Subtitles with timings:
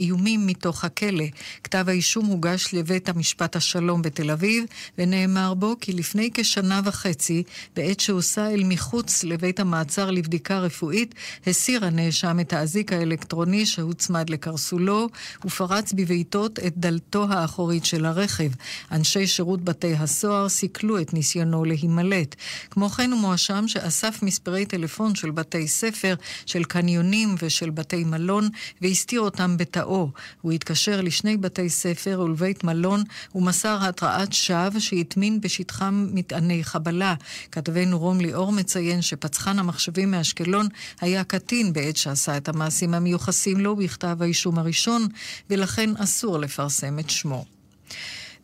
[0.00, 1.24] איומים מתוך הכלא.
[1.64, 4.64] כתב האישום הוגש לבית המשפט השלום בתל אביב,
[4.98, 7.42] ונאמר בו כי לפני כשנה וחצי,
[7.76, 11.14] בעת שהוסע אל מחוץ לבית המעצר לבדיקה רפואית,
[11.46, 15.08] הסיר הנאשם את האזיק האלקטרוני שהוצמד לקרסולו,
[15.44, 18.50] ופרץ בבעיטות את דלתו האחורית של הרכב.
[18.92, 22.36] אנשי שירות בתי הסוהר סיכלו את ניסיונו להימלט.
[22.70, 26.14] כמו כן הוא מואשם שאסף מספרי טלפון של בתי ספר,
[26.46, 28.48] של קניונים ושל בתי מלון,
[28.80, 29.87] והסתיר אותם בטעות.
[29.88, 30.10] מוצאו.
[30.40, 33.02] הוא התקשר לשני בתי ספר ולבית מלון
[33.34, 37.14] ומסר התרעת שווא שהטמין בשטחם מטעני חבלה.
[37.52, 40.66] כתבנו רום ליאור מציין שפצחן המחשבים מאשקלון
[41.00, 45.06] היה קטין בעת שעשה את המעשים המיוחסים לו בכתב האישום הראשון,
[45.50, 47.44] ולכן אסור לפרסם את שמו.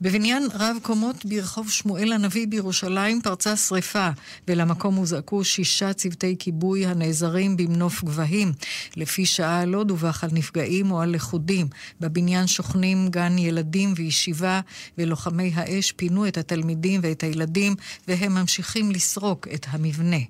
[0.04, 4.08] בבניין רב קומות ברחוב שמואל הנביא בירושלים פרצה שרפה,
[4.48, 8.52] ולמקום הוזעקו שישה צוותי כיבוי הנעזרים במנוף גבהים.
[8.96, 11.66] לפי שעה לא דווח על נפגעים או על לכודים.
[12.00, 14.60] בבניין שוכנים גן ילדים וישיבה,
[14.98, 17.75] ולוחמי האש פינו את התלמידים ואת הילדים,
[18.08, 20.20] והם ממשיכים לסרוק את המבנה.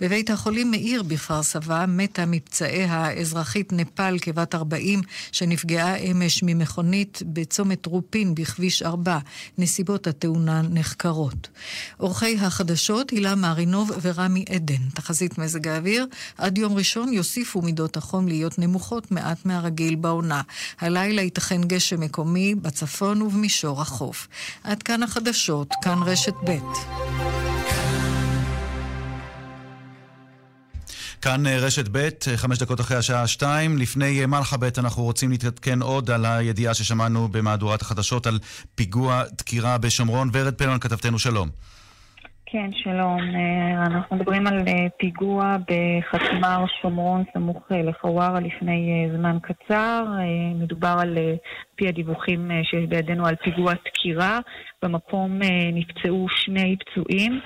[0.00, 7.86] בבית החולים מאיר בכפר סבא מתה מפצעיה האזרחית נפאל כבת 40, שנפגעה אמש ממכונית בצומת
[7.86, 9.05] רופין בכביש 4.
[9.06, 9.18] 4.
[9.58, 11.48] נסיבות התאונה נחקרות.
[11.96, 14.88] עורכי החדשות הילה מרינוב ורמי עדן.
[14.94, 16.06] תחזית מזג האוויר,
[16.38, 20.42] עד יום ראשון יוסיפו מידות החום להיות נמוכות מעט מהרגיל בעונה.
[20.80, 24.28] הלילה ייתכן גשם מקומי בצפון ובמישור החוף.
[24.64, 27.85] עד כאן החדשות, כאן רשת ב'.
[31.22, 33.78] כאן אה, רשת ב', אה, חמש דקות אחרי השעה שתיים.
[33.78, 38.38] לפני אה, מלחבט אנחנו רוצים להתעדכן עוד על הידיעה ששמענו במהדורת החדשות על
[38.74, 40.30] פיגוע דקירה בשומרון.
[40.32, 41.48] ורד פלמן, כתבתנו שלום.
[42.46, 43.20] כן, שלום.
[43.86, 44.64] אנחנו מדברים על
[44.98, 50.04] פיגוע בחתמר שומרון סמוך לחווארה לפני זמן קצר.
[50.54, 51.18] מדובר על,
[51.76, 54.38] פי הדיווחים שבידינו, על פיגוע דקירה.
[54.82, 55.38] במקום
[55.72, 57.40] נפצעו שני פצועים.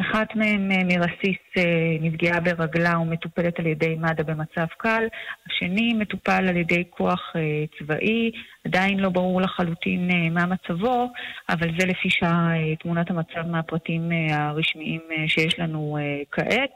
[0.00, 5.04] אחת מהן אה, מרסיס אה, נפגעה ברגלה ומטופלת על ידי מד"א במצב קל,
[5.46, 8.30] השני מטופל על ידי כוח אה, צבאי,
[8.66, 11.12] עדיין לא ברור לחלוטין מה מצבו,
[11.48, 12.52] אבל זה לפי שעה
[12.82, 15.98] תמונת המצב מהפרטים הרשמיים שיש לנו
[16.32, 16.70] כעת.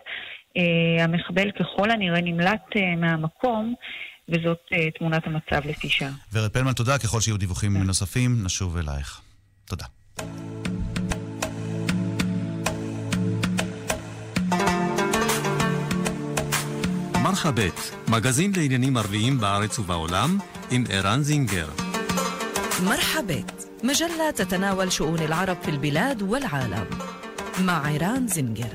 [1.00, 3.74] המחבל ככל הנראה נמלט מהמקום.
[4.28, 4.58] וזאת
[4.98, 6.10] תמונת המצב לפי שעה.
[6.32, 6.98] ורד פלמן, תודה.
[6.98, 9.20] ככל שיהיו דיווחים נוספים, נשוב אלייך.
[9.64, 9.84] תודה.
[17.23, 20.37] מרחבת, מגזין לעניינים ערביים בארץ ובעולם,
[20.71, 21.67] עם ערן זינגר.
[22.83, 26.85] مرحبت مجلة تتناول شؤون العرب في البلاد والعالم
[27.59, 28.73] مع عيران زنجر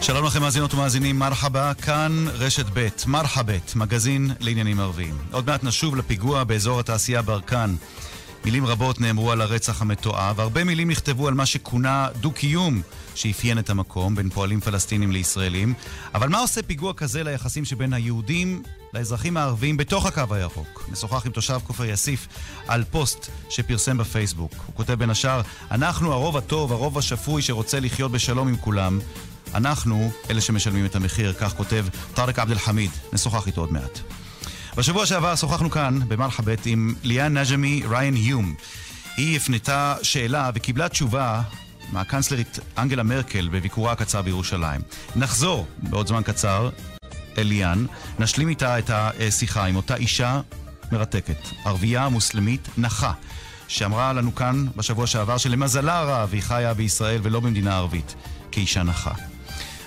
[0.00, 5.14] שלום לכם מאזינות ומאזינים, מרחבה, כאן רשת ב', מרחבת, מגזין לעניינים ערביים.
[5.32, 7.74] עוד מעט נשוב לפיגוע באזור התעשייה ברקן.
[8.44, 12.82] מילים רבות נאמרו על הרצח המתועב, הרבה מילים נכתבו על מה שכונה דו-קיום
[13.19, 15.73] שאפיין את המקום בין פועלים פלסטינים לישראלים.
[16.13, 18.63] אבל מה עושה פיגוע כזה ליחסים שבין היהודים
[18.93, 20.89] לאזרחים הערבים בתוך הקו הירוק?
[20.91, 22.27] נשוחח עם תושב כפר יאסיף
[22.67, 24.53] על פוסט שפרסם בפייסבוק.
[24.65, 25.41] הוא כותב בין השאר,
[25.71, 28.99] אנחנו הרוב הטוב, הרוב השפוי שרוצה לחיות בשלום עם כולם.
[29.53, 32.91] אנחנו אלה שמשלמים את המחיר, כך כותב טארק עבד אל-חמיד.
[33.13, 33.99] נשוחח איתו עוד מעט.
[34.77, 38.55] בשבוע שעבר שוחחנו כאן, במלחבט, עם ליאן נג'מי ריין היום.
[39.17, 41.41] היא הפנתה שאלה וקיבלה תשובה
[41.91, 44.81] מהקנצלרית אנגלה מרקל בביקורה הקצר בירושלים.
[45.15, 46.69] נחזור בעוד זמן קצר
[47.37, 47.85] אל ליאן,
[48.19, 50.41] נשלים איתה את השיחה עם אותה אישה
[50.91, 53.11] מרתקת, ערבייה מוסלמית נחה,
[53.67, 58.15] שאמרה לנו כאן בשבוע שעבר שלמזלה הרב היא חיה בישראל ולא במדינה ערבית,
[58.51, 59.11] כאישה נחה.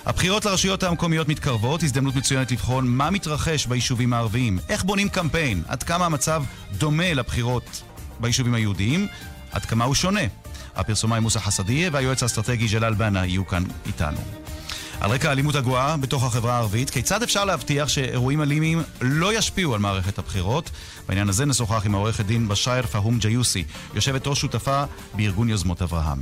[0.05, 5.83] הבחירות לרשויות המקומיות מתקרבות, הזדמנות מצוינת לבחון מה מתרחש ביישובים הערביים, איך בונים קמפיין, עד
[5.83, 6.43] כמה המצב
[6.77, 7.83] דומה לבחירות
[8.19, 9.07] ביישובים היהודיים,
[9.51, 10.21] עד כמה הוא שונה.
[10.75, 14.17] הפרסומאי מוסא חסדיה והיועץ האסטרטגי ג'לאל בנה יהיו כאן איתנו.
[14.99, 19.79] על רקע האלימות הגואה בתוך החברה הערבית, כיצד אפשר להבטיח שאירועים אלימים לא ישפיעו על
[19.79, 20.69] מערכת הבחירות?
[21.07, 24.83] בעניין הזה נשוחח עם העורכת דין בשייר פהום ג'יוסי, יושבת ראש שותפה
[25.13, 26.19] בארגון יוזמות אברהם.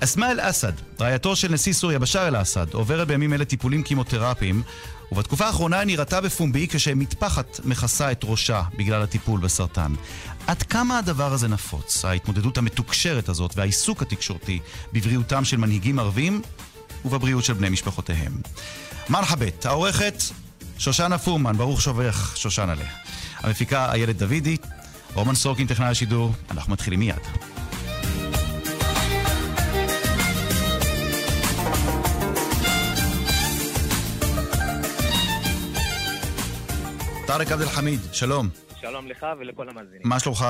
[0.00, 4.62] אסמאא אל-אסד, רעייתו של נשיא סוריה בשאר אל-אסד, עוברת בימים אלה טיפולים קימותרפיים,
[5.12, 9.92] ובתקופה האחרונה היא נראתה בפומבי כשמטפחת מכסה את ראשה בגלל הטיפול בסרטן.
[10.46, 14.60] עד כמה הדבר הזה נפוץ, ההתמודדות המתוקשרת הזאת והעיסוק התקשורתי
[14.92, 16.42] בבריאותם של מנהיגים ערבים
[17.04, 18.32] ובבריאות של בני משפחותיהם.
[19.08, 20.22] מרחבת, העורכת
[20.78, 22.86] שושנה פורמן, ברוך שובך שושנה עליה.
[23.38, 24.56] המפיקה איילת דוידי,
[25.14, 27.16] רומן סורקין טכנאי השידור, אנחנו מתחילים מיד.
[37.26, 38.48] טארק עבד אל חמיד, שלום.
[38.90, 40.00] שלום לך ולכל המאזינים.
[40.04, 40.44] מה שלומך?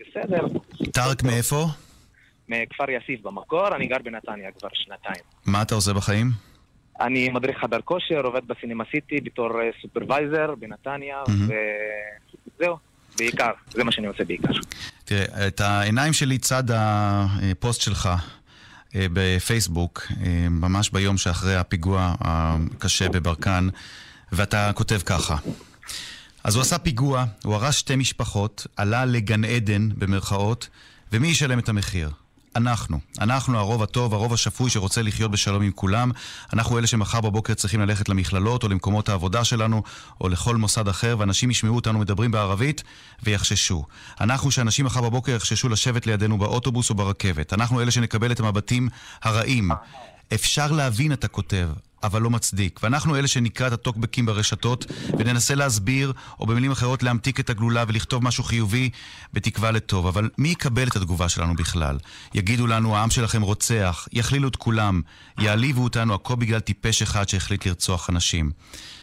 [0.00, 0.46] בסדר.
[0.92, 1.66] טארק מאיפה?
[2.48, 5.24] מכפר יאסיף במקור, אני גר בנתניה כבר שנתיים.
[5.46, 6.30] מה אתה עושה בחיים?
[7.00, 12.76] אני מדריך חדר כושר, עובד בסינמה סיטי בתור אה, supervisor בנתניה, וזהו,
[13.18, 14.52] בעיקר, זה מה שאני עושה בעיקר.
[15.04, 18.08] תראה, את העיניים שלי צד הפוסט שלך
[18.94, 23.68] אה, בפייסבוק, אה, ממש ביום שאחרי הפיגוע הקשה בברקן,
[24.32, 25.36] ואתה כותב ככה:
[26.48, 30.68] אז הוא עשה פיגוע, הוא הרס שתי משפחות, עלה לגן עדן, במרכאות,
[31.12, 32.10] ומי ישלם את המחיר?
[32.56, 32.98] אנחנו.
[33.20, 36.10] אנחנו הרוב הטוב, הרוב השפוי שרוצה לחיות בשלום עם כולם.
[36.52, 39.82] אנחנו אלה שמחר בבוקר צריכים ללכת למכללות או למקומות העבודה שלנו
[40.20, 42.82] או לכל מוסד אחר, ואנשים ישמעו אותנו מדברים בערבית
[43.22, 43.84] ויחששו.
[44.20, 47.52] אנחנו שאנשים מחר בבוקר יחששו לשבת לידינו באוטובוס או ברכבת.
[47.52, 48.88] אנחנו אלה שנקבל את המבטים
[49.22, 49.70] הרעים.
[50.34, 51.68] אפשר להבין, אתה כותב,
[52.02, 52.80] אבל לא מצדיק.
[52.82, 54.86] ואנחנו אלה שנקרא את הטוקבקים ברשתות
[55.18, 58.90] וננסה להסביר, או במילים אחרות להמתיק את הגלולה ולכתוב משהו חיובי
[59.32, 60.06] בתקווה לטוב.
[60.06, 61.98] אבל מי יקבל את התגובה שלנו בכלל?
[62.34, 65.00] יגידו לנו, העם שלכם רוצח, יכלילו את כולם,
[65.38, 68.50] יעליבו אותנו, הכל בגלל טיפש אחד שהחליט לרצוח אנשים.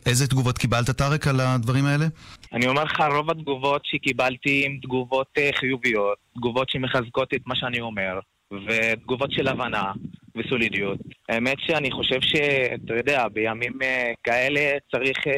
[0.06, 2.06] איזה תגובות קיבלת, טארק, על הדברים האלה?
[2.53, 7.81] אני אומר לך, רוב התגובות שקיבלתי הן תגובות אה, חיוביות, תגובות שמחזקות את מה שאני
[7.81, 8.19] אומר,
[8.68, 9.91] ותגובות של הבנה.
[10.36, 10.98] וסולידיות.
[11.30, 15.34] האמת שאני חושב שאתה יודע, בימים אה, כאלה צריך אה,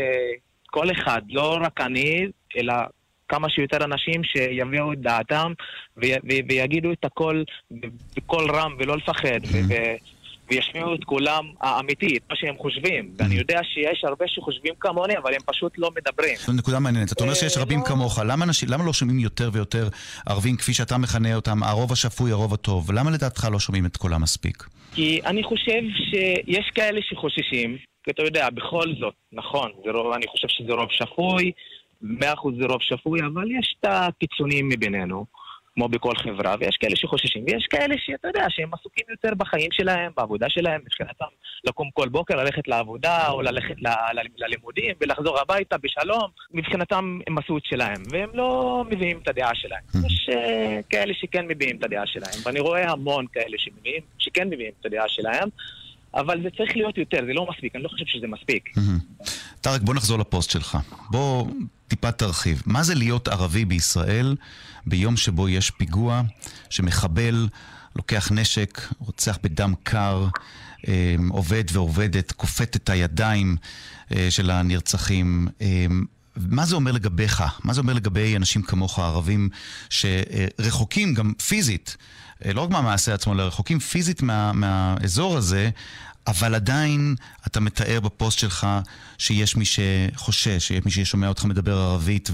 [0.67, 2.27] כל אחד, לא רק אני,
[2.57, 2.73] אלא
[3.29, 5.53] כמה שיותר אנשים שיביאו את דעתם
[6.47, 7.43] ויגידו את הכל
[8.15, 9.39] בקול רם ולא לפחד.
[10.51, 13.11] וישמיעו את קולם האמיתי, את מה שהם חושבים.
[13.17, 16.35] ואני יודע שיש הרבה שחושבים כמוני, אבל הם פשוט לא מדברים.
[16.45, 17.11] זו נקודה מעניינת.
[17.11, 18.19] אתה אומר שיש רבים לא- כמוך.
[18.67, 19.87] למה לא שומעים יותר ויותר
[20.25, 22.91] ערבים, כפי שאתה מכנה אותם, הרוב השפוי, הרוב הטוב?
[22.91, 24.63] למה לדעתך לא שומעים את קולם מספיק?
[24.97, 30.47] כי אני חושב שיש כאלה שחוששים, כי אתה יודע, בכל זאת, נכון, רוב, אני חושב
[30.47, 31.51] שזה רוב שפוי,
[32.01, 35.25] מאה אחוז זה רוב שפוי, אבל יש את הקיצונים מבינינו.
[35.77, 40.11] כמו בכל חברה, ויש כאלה שחוששים, ויש כאלה שאתה יודע, שהם עסוקים יותר בחיים שלהם,
[40.17, 41.25] בעבודה שלהם, מבחינתם
[41.63, 43.75] לקום כל בוקר, ללכת לעבודה, או ללכת
[44.37, 49.81] ללימודים, ולחזור הביתה בשלום, מבחינתם הם עשו את שלהם, והם לא מביאים את הדעה שלהם.
[49.95, 49.97] Mm.
[50.07, 50.33] יש uh,
[50.89, 55.05] כאלה שכן מביאים את הדעה שלהם, ואני רואה המון כאלה שמביאים, שכן מביאים את הדעה
[55.07, 55.49] שלהם.
[56.13, 58.69] אבל זה צריך להיות יותר, זה לא מספיק, אני לא חושב שזה מספיק.
[59.61, 60.77] טארק, בוא נחזור לפוסט שלך.
[61.11, 61.45] בוא
[61.87, 62.61] טיפה תרחיב.
[62.65, 64.35] מה זה להיות ערבי בישראל
[64.89, 66.21] ביום שבו יש פיגוע
[66.69, 67.47] שמחבל
[67.95, 70.27] לוקח נשק, רוצח בדם קר,
[70.87, 73.57] אה, עובד ועובדת, כופת את הידיים
[74.15, 75.47] אה, של הנרצחים.
[75.61, 75.85] אה,
[76.35, 77.43] מה זה אומר לגביך?
[77.63, 79.49] מה זה אומר לגבי אנשים כמוך, ערבים,
[79.89, 81.97] שרחוקים גם פיזית,
[82.45, 85.69] לא רק מהמעשה עצמו, אלא רחוקים פיזית מה, מהאזור הזה,
[86.27, 87.15] אבל עדיין
[87.47, 88.67] אתה מתאר בפוסט שלך
[89.17, 92.29] שיש מי שחושש, שיש מי ששומע אותך מדבר ערבית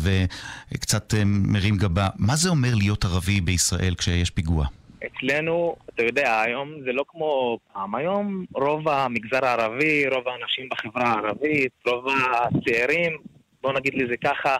[0.71, 2.07] וקצת אה, מרים גבה.
[2.17, 4.65] מה זה אומר להיות ערבי בישראל כשיש פיגוע?
[5.05, 7.95] אצלנו, אתה יודע, היום זה לא כמו פעם.
[7.95, 13.17] היום רוב המגזר הערבי, רוב האנשים בחברה הערבית, רוב הצעירים,
[13.63, 14.57] בוא נגיד לזה ככה,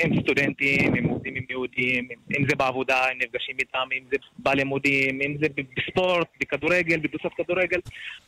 [0.00, 2.08] הם סטודנטים, הם עובדים עם יהודים,
[2.38, 5.46] אם זה בעבודה, הם נפגשים איתם, אם זה בלימודים, אם זה
[5.76, 7.78] בספורט, בכדורגל, בקבוצת כדורגל.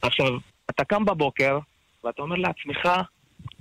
[0.03, 0.27] עכשיו,
[0.71, 1.59] אתה קם בבוקר
[2.05, 2.89] ואתה אומר לעצמך,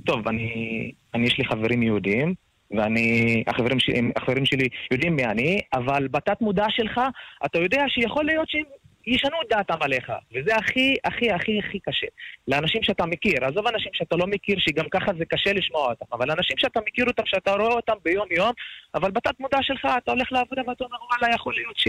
[0.05, 2.33] טוב, אני, אני יש לי חברים יהודים,
[2.71, 3.77] ואני, החברים,
[4.15, 7.01] החברים שלי יודעים מי אני, אבל בתת מודע שלך,
[7.45, 8.63] אתה יודע שיכול להיות שהם
[9.07, 12.07] ישנו את דעתם עליך, וזה הכי, הכי, הכי, הכי קשה.
[12.47, 16.31] לאנשים שאתה מכיר, עזוב אנשים שאתה לא מכיר, שגם ככה זה קשה לשמוע אותם, אבל
[16.31, 18.51] אנשים שאתה מכיר אותם, שאתה רואה אותם ביום-יום,
[18.95, 21.87] אבל בתת מודע שלך, אתה הולך לעבודה ואתה אומר, וואלה, יכול להיות ש...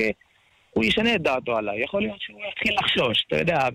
[0.74, 3.68] הוא ישנה את דעתו עליי, יכול להיות שהוא יתחיל לחשוש, אתה יודע,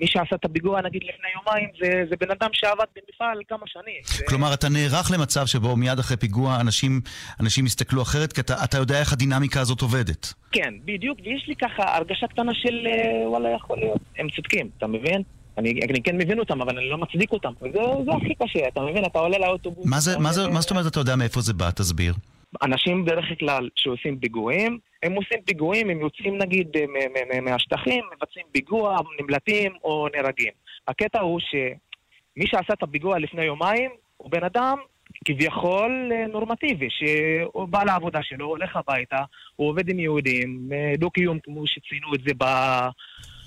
[0.00, 4.26] מי שעשה את הפיגוע נגיד לפני יומיים זה, זה בן אדם שעבד במפעל כמה שנים.
[4.28, 7.00] כלומר, אתה נערך למצב שבו מיד אחרי פיגוע אנשים,
[7.40, 10.32] אנשים יסתכלו אחרת, כי אתה, אתה יודע איך הדינמיקה הזאת עובדת.
[10.52, 14.86] כן, בדיוק, ויש לי ככה הרגשה קטנה של אה, וואלה יכול להיות, הם צודקים, אתה
[14.86, 15.22] מבין?
[15.58, 17.52] אני, אני כן מבין אותם, אבל אני לא מצדיק אותם.
[17.62, 19.04] וזה זה הכי קשה, אתה מבין?
[19.04, 19.86] אתה עולה לאוטובוס...
[19.86, 21.70] מה, זה, מה, זה, מה זאת אומרת אתה יודע מאיפה זה בא?
[21.70, 22.14] תסביר.
[22.62, 28.96] אנשים בדרך כלל שעושים פיגועים, הם עושים פיגועים, הם יוצאים נגיד אה, מהשטחים, מבצעים פיגוע,
[29.20, 30.52] נמלטים או נהרגים.
[30.88, 34.78] הקטע הוא שמי שעשה את הפיגוע לפני יומיים הוא בן אדם
[35.24, 39.18] כביכול אה, נורמטיבי, שהוא בא לעבודה שלו, הולך הביתה,
[39.56, 42.44] הוא עובד עם יהודים, אה, דו-קיום כמו שציינו את זה ב...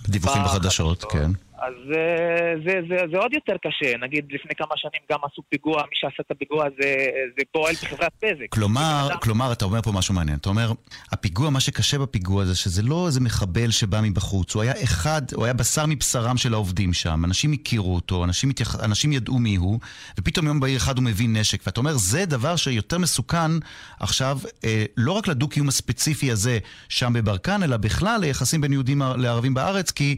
[0.07, 1.48] דיווחים בחדשות, כן.
[1.61, 3.97] אז אה, זה, זה, זה עוד יותר קשה.
[3.97, 7.05] נגיד, לפני כמה שנים גם עשו פיגוע, מי שעשה את הפיגוע זה,
[7.37, 8.45] זה פועל בחברת בזק.
[8.49, 10.37] כלומר, כלומר, אתה אומר פה משהו מעניין.
[10.37, 10.71] אתה אומר,
[11.11, 15.45] הפיגוע, מה שקשה בפיגוע זה שזה לא איזה מחבל שבא מבחוץ, הוא היה אחד, הוא
[15.45, 17.25] היה בשר מבשרם של העובדים שם.
[17.25, 18.75] אנשים הכירו אותו, אנשים, מתייח...
[18.83, 19.79] אנשים ידעו מי הוא,
[20.19, 21.61] ופתאום יום בהיר אחד הוא מביא נשק.
[21.65, 23.51] ואתה אומר, זה דבר שיותר מסוכן
[23.99, 29.53] עכשיו, אה, לא רק לדו-קיום הספציפי הזה שם בברקן, אלא בכלל ליחסים בין יהודים לערבים
[29.53, 30.17] בארץ, כי,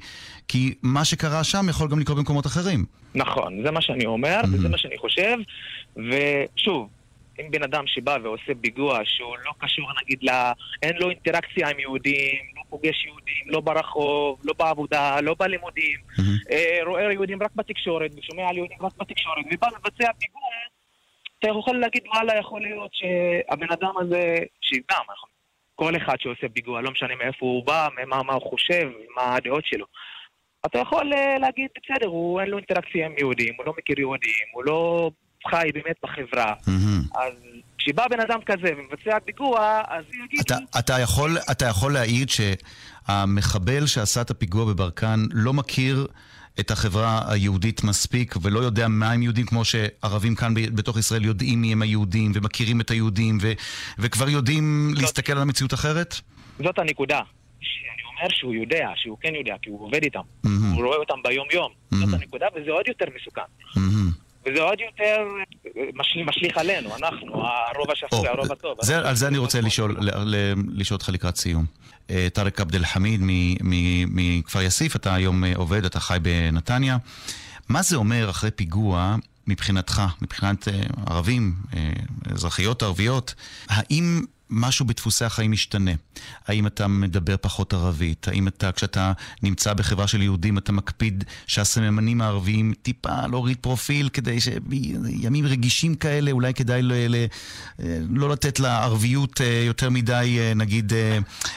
[0.52, 2.86] כי מה שקרה שם יכול גם לקרות במקומות אחרים.
[3.16, 4.56] נכון, זה מה שאני אומר, mm-hmm.
[4.56, 5.38] וזה מה שאני חושב,
[5.96, 6.90] ושוב,
[7.40, 10.30] אם בן אדם שבא ועושה פיגוע שהוא לא קשור נגיד ל...
[10.84, 16.52] אין לו אינטראקציה עם יהודים, לא פוגש יהודים, לא ברחוב, לא בעבודה, לא בלימודים, mm-hmm.
[16.52, 20.42] אה, רואה יהודים רק בתקשורת ושומע על יהודים רק בתקשורת ובא לבצע פיגוע,
[21.40, 25.04] אתה יכול להגיד וואלה יכול להיות שהבן אדם הזה, שגם,
[25.76, 29.66] כל אחד שעושה פיגוע, לא משנה מאיפה הוא בא, מה, מה הוא חושב, מה הדעות
[29.66, 29.86] שלו.
[30.66, 34.46] אתה יכול אה, להגיד, בסדר, הוא אין לו אינטראקציה עם יהודים, הוא לא מכיר יהודים,
[34.54, 35.12] הוא לא
[35.50, 36.54] חי באמת בחברה.
[37.16, 37.34] אז
[37.78, 40.40] כשבא בן אדם כזה ומבצע פיגוע, אז יגיד...
[40.40, 46.08] אתה, אתה, יכול, אתה יכול להעיד שהמחבל שעשה את הפיגוע בברקן לא מכיר...
[46.60, 51.62] את החברה היהודית מספיק ולא יודע מה הם יהודים כמו שערבים כאן בתוך ישראל יודעים
[51.62, 53.52] מי הם היהודים ומכירים את היהודים ו-
[54.00, 56.16] וכבר יודעים זאת, להסתכל על המציאות אחרת?
[56.64, 57.20] זאת הנקודה.
[58.22, 60.20] אומר שהוא יודע, שהוא כן יודע, כי הוא עובד איתם.
[60.20, 60.50] Mm-hmm.
[60.76, 61.72] הוא רואה אותם ביום-יום.
[61.72, 61.98] Mm-hmm.
[61.98, 63.42] זאת הנקודה, וזה עוד יותר מסוכן.
[63.42, 64.22] Mm-hmm.
[64.46, 65.28] וזה עוד יותר
[65.94, 68.78] משליך, משליך עלינו, אנחנו, הרוב השפוי, הרוב הטוב.
[68.82, 69.98] זה, על זה אני רוצה לשאול,
[70.74, 71.66] לשאול אותך לקראת סיום.
[72.10, 73.20] אה, טארק עבד אל חמיד
[74.08, 76.98] מכפר יאסיף, אתה היום אה, עובד, אתה חי בנתניה.
[77.70, 79.16] מה זה אומר אחרי פיגוע
[79.48, 80.74] מבחינתך, מבחינת אה,
[81.08, 81.54] ערבים,
[82.32, 83.34] אזרחיות ערביות?
[83.70, 85.92] האם משהו בדפוסי החיים משתנה.
[86.48, 88.28] האם אתה מדבר פחות ערבית?
[88.28, 89.12] האם אתה, כשאתה
[89.44, 96.32] נמצא בחברה של יהודים, אתה מקפיד שהסממנים הערביים טיפה להוריד פרופיל כדי שימים רגישים כאלה,
[96.32, 96.96] אולי כדאי לא,
[98.10, 100.94] לא לתת לערביות אה, יותר מדי, אה, נגיד,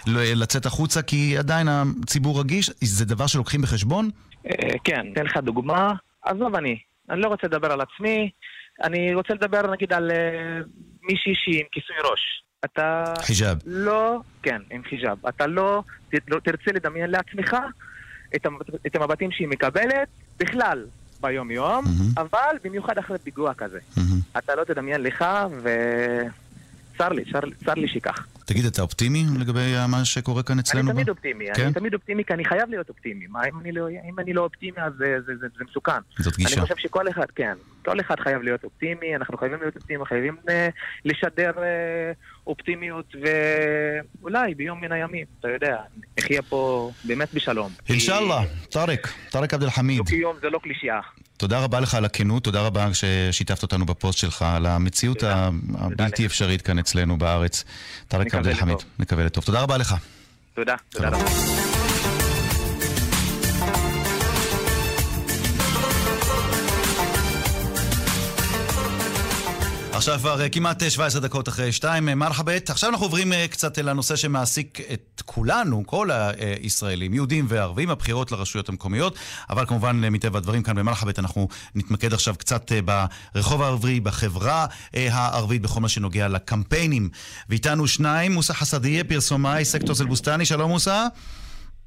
[0.06, 2.70] לא, לצאת החוצה, כי עדיין הציבור רגיש.
[2.80, 4.10] זה דבר שלוקחים בחשבון?
[4.84, 5.92] כן, אתן לך דוגמה.
[6.22, 6.78] עזוב אני,
[7.10, 8.30] אני לא רוצה לדבר על עצמי.
[8.84, 10.10] אני רוצה לדבר נגיד על
[11.02, 12.43] מישהי שהיא עם כיסוי ראש.
[12.64, 13.04] אתה...
[13.23, 13.59] חיג'אב.
[13.66, 15.26] לא, כן, עם חיג'אב.
[15.26, 15.83] אתה לא,
[16.28, 17.56] לא תרצה לדמיין לעצמך
[18.37, 18.47] את,
[18.87, 20.85] את המבטים שהיא מקבלת בכלל
[21.21, 22.21] ביום-יום, mm-hmm.
[22.21, 23.78] אבל במיוחד אחרי פיגוע כזה.
[23.78, 24.38] Mm-hmm.
[24.38, 25.25] אתה לא תדמיין לך,
[25.62, 25.68] ו...
[26.99, 28.26] צר לי, צר, צר לי שכך.
[28.44, 30.90] תגיד, אתה אופטימי לגבי מה שקורה כאן אצלנו?
[30.90, 31.64] אני תמיד אופטימי, כן?
[31.64, 33.26] אני תמיד אופטימי כי אני חייב להיות אופטימי.
[33.26, 35.92] מה, אם, אני לא, אם אני לא אופטימי אז זה, זה, זה, זה מסוכן.
[36.18, 36.54] זאת גישה.
[36.54, 40.36] אני חושב שכל אחד, כן, כל אחד חייב להיות אופטימי, אנחנו חייבים להיות אופטימיים, חייבים
[40.46, 40.50] uh,
[41.04, 41.60] לשדר uh,
[42.46, 43.14] אופטימיות,
[44.22, 45.76] ואולי ביום מן הימים, אתה יודע,
[46.18, 47.72] נחיה פה באמת בשלום.
[47.88, 49.98] אינשאללה, טארק, טארק עבד אל חמיד.
[49.98, 51.00] דו-קיום זה לא קלישייה.
[51.36, 55.22] תודה רבה לך על הכנות, תודה רבה ששיתפת אותנו בפוסט שלך, על המציאות
[55.78, 57.64] הבלתי אפשרית כאן אצלנו בארץ.
[58.08, 59.44] טארק עבד לטוב.
[59.44, 59.94] תודה רבה לך.
[60.54, 61.83] תודה, תודה רבה.
[70.04, 72.70] עכשיו כבר אה, כמעט 17 אה, דקות אחרי שתיים, אה, מרחבת.
[72.70, 76.08] עכשיו אנחנו עוברים קצת לנושא שמעסיק את כולנו, כל
[76.61, 79.16] הישראלים, יהודים וערבים, הבחירות לרשויות המקומיות.
[79.50, 82.73] אבל כמובן, מטבע הדברים כאן במרחבת אנחנו נתמקד עכשיו קצת
[83.34, 87.08] ברחוב העברי, בחברה הערבית, בכל מה שנוגע לקמפיינים.
[87.49, 90.44] ואיתנו שניים, מוסא חסדיה, פרסומאי, סקטור סלבוסטני.
[90.44, 91.06] שלום מוסא.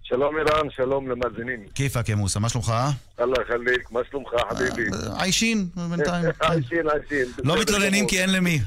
[0.10, 1.60] שלום אירן, שלום למאזינים.
[1.76, 2.74] כיפאק יא מוסא, מה שלומך?
[3.20, 4.90] אללה יחליק, מה שלומך חביבי?
[4.94, 6.26] אה, עיישין בינתיים.
[6.50, 7.32] עיישין, עיישין.
[7.44, 8.60] לא מתלוננים כי אין למי.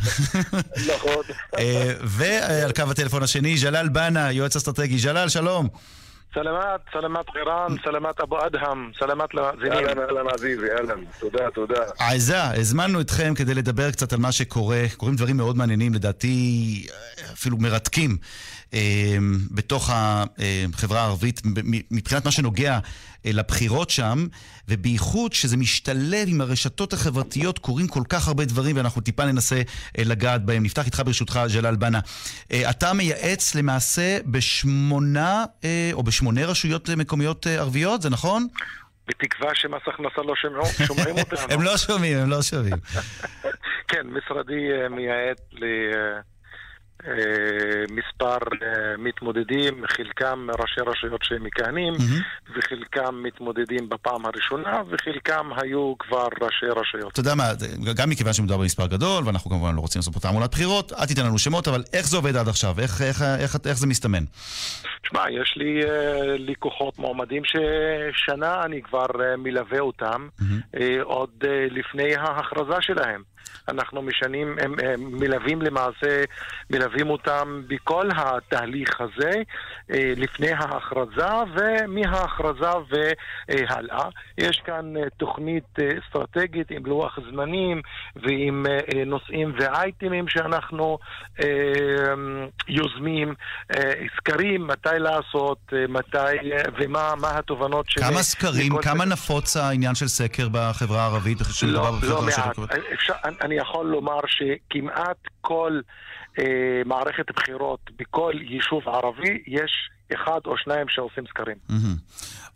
[0.94, 1.24] נכון.
[1.58, 4.96] אה, ועל קו הטלפון השני, ג'לאל בנה, יועץ אסטרטגי.
[5.04, 5.68] ג'לאל, שלום.
[6.34, 9.72] סלמת, סלמת חירן, סלמת אבו אדהם, סלמת למאזינים.
[9.72, 11.82] אהלן, אהלן עזיזי, אהלן, תודה, תודה.
[11.98, 14.82] עזה, הזמנו אתכם כדי לדבר קצת על מה שקורה.
[14.96, 16.86] קורים דברים מאוד מעניינים, לדעתי
[17.32, 18.16] אפילו מרתקים.
[18.72, 21.40] אמ, בתוך החברה הערבית
[21.90, 22.78] מבחינת מה שנוגע
[23.26, 24.26] אה, לבחירות שם,
[24.68, 29.62] ובייחוד שזה משתלב עם הרשתות החברתיות, קורים כל כך הרבה דברים ואנחנו טיפה ננסה
[29.98, 30.62] אה, לגעת בהם.
[30.62, 32.00] נפתח איתך ברשותך, ג'לאל בנה.
[32.52, 35.44] אה, אתה מייעץ למעשה בשמונה
[35.92, 38.46] או בשמונה רשויות מקומיות ערביות, זה נכון?
[39.08, 40.34] בתקווה שמס הכנסה לא
[40.86, 41.38] שומעים אותנו.
[41.54, 42.74] הם לא שומעים, הם לא שומעים.
[43.90, 45.64] כן, משרדי מייעץ ל...
[47.06, 51.92] אה, מספר אה, מתמודדים, חלקם ראשי רשויות שמכהנים,
[52.56, 57.12] וחלקם מתמודדים בפעם הראשונה, וחלקם היו כבר ראשי רשויות.
[57.12, 57.44] אתה יודע מה,
[57.94, 61.26] גם מכיוון שמדובר במספר גדול, ואנחנו כמובן לא רוצים לעשות פה תעמולת בחירות, אל תיתן
[61.26, 62.74] לנו שמות, אבל איך זה עובד עד עכשיו?
[62.80, 64.24] איך, איך, איך, איך זה מסתמן?
[65.08, 70.28] שמע, יש לי אה, לקוחות מועמדים ששנה אני כבר אה, מלווה אותם,
[70.80, 73.22] אה, עוד אה, לפני ההכרזה שלהם.
[73.68, 76.24] אנחנו משנים, הם, הם מלווים למעשה,
[76.70, 79.30] מלווים אותם בכל התהליך הזה,
[79.90, 82.70] אה, לפני ההכרזה ומההכרזה
[83.48, 84.08] והלאה.
[84.38, 87.82] יש כאן אה, תוכנית אה, אסטרטגית עם לוח זמנים
[88.16, 88.66] ועם
[89.06, 90.98] נושאים ואייטמים שאנחנו
[92.68, 93.34] יוזמים,
[94.16, 96.16] סקרים, מתי לעשות, מתי
[96.78, 98.00] ומה מה התובנות של...
[98.00, 99.04] כמה סקרים, כמה.
[99.04, 101.38] נפוץ העניין של סקר בחברה הערבית?
[101.62, 102.58] לא, לא מעט.
[102.94, 105.80] אפשר, אני- יכול לומר שכמעט כל
[106.38, 106.44] אה,
[106.86, 109.70] מערכת בחירות בכל יישוב ערבי יש
[110.14, 111.56] אחד או שניים שעושים סקרים.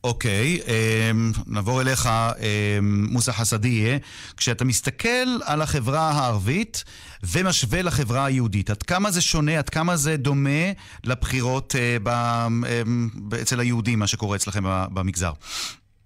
[0.04, 3.98] אוקיי, אמ, נעבור אליך, אמ, מוסא חסדיה.
[4.36, 5.08] כשאתה מסתכל
[5.44, 6.84] על החברה הערבית
[7.22, 10.64] ומשווה לחברה היהודית, עד כמה זה שונה, עד כמה זה דומה
[11.04, 13.08] לבחירות אה, ב, אמ,
[13.42, 14.62] אצל היהודים, מה שקורה אצלכם
[14.94, 15.32] במגזר?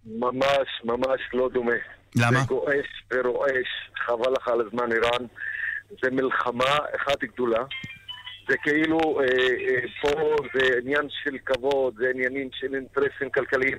[0.06, 1.72] ממש ממש לא דומה.
[2.16, 2.40] למה?
[2.40, 3.68] זה גועש ורועש,
[4.06, 5.26] חבל לך על הזמן איראן.
[6.02, 6.64] זה מלחמה
[6.96, 7.64] אחת גדולה.
[8.48, 10.10] זה כאילו, אה, אה, פה
[10.54, 13.78] זה עניין של כבוד, זה עניינים של אינטרסים כלכליים.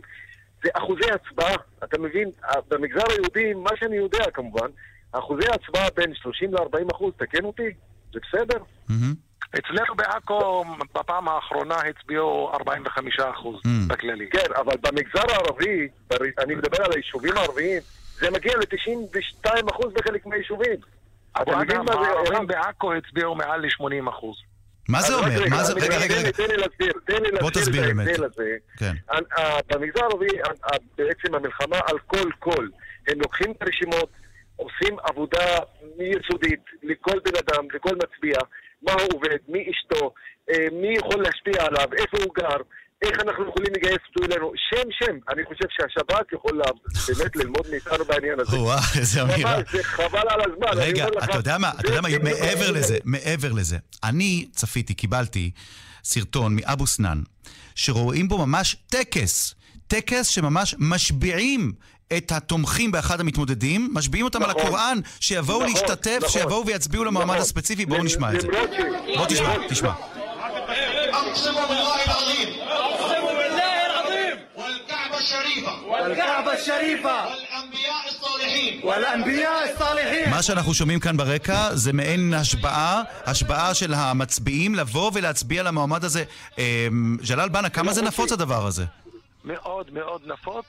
[0.64, 2.30] זה אחוזי הצבעה, אתה מבין?
[2.46, 4.68] אה, במגזר היהודי, מה שאני יודע כמובן,
[5.12, 7.70] אחוזי הצבעה בין 30 ל-40 אחוז, תקן אותי,
[8.14, 8.58] זה בסדר?
[8.90, 9.14] מהמם.
[9.60, 10.64] אצלנו בעכו
[10.96, 13.70] בפעם האחרונה הצביעו 45 אחוז Mm.
[13.88, 14.30] בכללי.
[14.30, 17.82] כן, אבל במגזר הערבי, בר- אני מדבר על היישובים הערביים,
[18.20, 20.76] זה מגיע ל-92% בחלק מהיישובים.
[21.42, 22.34] אתה מבין מה זה?
[22.34, 22.48] ערן?
[22.48, 24.38] בעכו הצביעו מעל ל-80 אחוז.
[24.90, 25.50] מה זה אומר?
[25.50, 25.74] מה זה...
[25.74, 26.32] רגע, רגע, רגע.
[26.32, 28.08] תן לי להסביר, תן לי בוא להסביר תסביר את באמת.
[28.08, 28.56] ההבדל הזה.
[28.78, 28.94] כן.
[29.72, 30.28] במגזר הערבי,
[30.98, 32.72] בעצם המלחמה על כל קול.
[33.08, 34.10] הם לוקחים את הרשימות,
[34.56, 35.58] עושים עבודה
[36.00, 38.38] יסודית לכל בן אדם, לכל מצביע,
[38.82, 40.14] מה הוא עובד, מי אשתו,
[40.50, 42.58] אה, מי יכול להשפיע עליו, איפה הוא גר,
[43.02, 44.52] איך אנחנו יכולים לגייס אותו אלינו.
[44.70, 46.62] שם שם, אני חושב שהשב"כ יכול
[47.08, 48.60] באמת ללמוד מאיתנו בעניין הזה.
[48.60, 49.58] וואו, איזה אמירה.
[49.72, 50.68] זה חבל על הזמן.
[50.82, 52.72] רגע, אתה יודע מה, אתה יודע מה, מעבר.
[52.72, 55.52] לזה, מעבר לזה, אני צפיתי, קיבלתי
[56.04, 57.22] סרטון מאבו סנאן,
[57.76, 59.56] שרואים בו ממש טקס,
[59.88, 61.72] טקס שממש משביעים
[62.18, 64.62] את התומכים באחד המתמודדים, משביעים אותם על נכון.
[64.62, 66.30] הקוראן, שיבואו נכון, להשתתף, נכון.
[66.30, 67.42] שיבואו ויצביעו למועמד נכון.
[67.42, 68.48] הספציפי, בואו נשמע את זה.
[68.48, 69.94] למרות ש- בוא תשמע, תשמע.
[71.15, 80.43] أقسم بالله العظيم أقسم بالله العظيم والكعبة الشريفة والكعبة الشريفة والأنبياء الصالحين والأنبياء الصالحين מה
[80.43, 86.25] שאנחנו שומעים כאן ברקע זה מעין השבעה, השבעה של המצביעים לבוא ולהצביע למועמד הזה.
[86.59, 88.85] אמ, ג'לאל בנה, כמה זה נפוץ הדבר הזה?
[89.45, 90.65] מאוד מאוד נפוץ.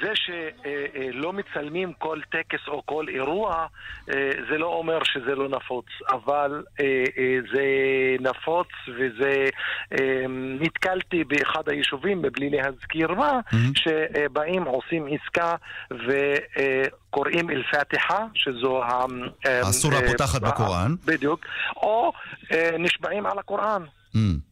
[0.00, 3.66] זה שלא מצלמים כל טקס או כל אירוע,
[4.10, 7.62] אה, זה לא אומר שזה לא נפוץ, אבל אה, אה, זה
[8.20, 9.48] נפוץ וזה...
[10.60, 13.40] נתקלתי באחד היישובים, מבלי להזכיר מה,
[13.74, 15.54] שבאים, עושים עסקה
[15.90, 19.04] וקוראים אל-פאתיחה, שזו ה...
[19.44, 20.94] הסורה הפותחת בקוראן.
[21.04, 21.46] בדיוק.
[21.76, 22.12] או
[22.78, 23.82] נשבעים על הקוראן.
[24.14, 24.51] אמ.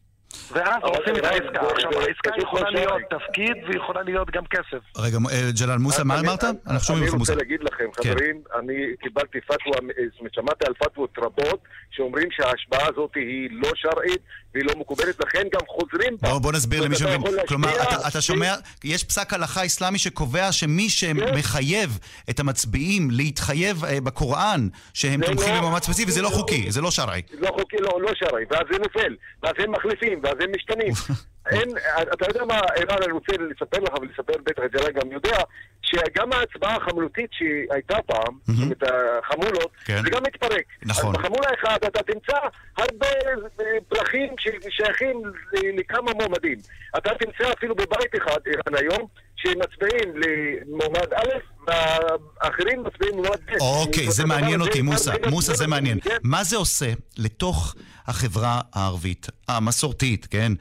[0.51, 1.61] ואז עושים את העסקה.
[1.61, 3.01] עכשיו, העסקה יכולה להיות.
[3.09, 4.83] תפקיד ויכולה להיות גם כסף.
[4.97, 6.43] רגע, אה, ג'לאל מוסא, מה אמרת?
[6.43, 7.33] אני- אנחנו שומעים אותך מוסא.
[7.33, 8.09] אני רוצה להגיד לכם, כן.
[8.13, 9.77] חברים, אני קיבלתי פתווה,
[10.19, 11.59] אומרת, שמעתי על פתוות רבות
[11.91, 14.21] שאומרים שההשפעה הזאת היא לא שרעית
[14.55, 16.29] והיא לא מקובלת, לכן גם חוזרים בה.
[16.29, 17.21] בוא, בוא נסביר למי שמבין.
[17.47, 24.01] כלומר, אתה, אתה שומע, יש פסק הלכה אסלאמי שקובע שמי שמחייב את המצביעים להתחייב אה,
[24.01, 27.21] בקוראן שהם זה תומכים לא- במועמד ספציפי, זה לא חוקי, זה לא שרעי.
[27.39, 30.93] לא חוקי, לא, לא שרעי, ואז זה נופל, ואז הם מחליפים, ואז הם משתנים.
[31.51, 31.69] אין,
[32.13, 35.37] אתה יודע מה, ערן, אני רוצה לספר לך ולספר בטח את ג'לאל גם יודע,
[35.91, 38.83] שגם ההצבעה החמולתית שהייתה פעם, זאת אומרת,
[39.23, 40.01] החמולות, כן.
[40.03, 40.63] זה גם מתפרק.
[40.85, 41.15] נכון.
[41.15, 42.37] אז בחמולה אחת אתה תמצא
[42.77, 45.21] הרבה אה, פרחים ששייכים
[45.77, 46.57] לכמה מועמדים.
[46.97, 49.07] אתה תמצא אפילו בבית אחד, ערן, היום,
[49.41, 51.29] שמצביעים למועמד א',
[51.67, 53.61] והאחרים מצביעים למועמד ב'.
[53.61, 55.13] אוקיי, זה מעניין אותי, מוסא.
[55.29, 55.99] מוסא, זה מעניין.
[55.99, 56.17] כן?
[56.23, 57.75] מה זה עושה לתוך
[58.07, 60.51] החברה הערבית, המסורתית, כן?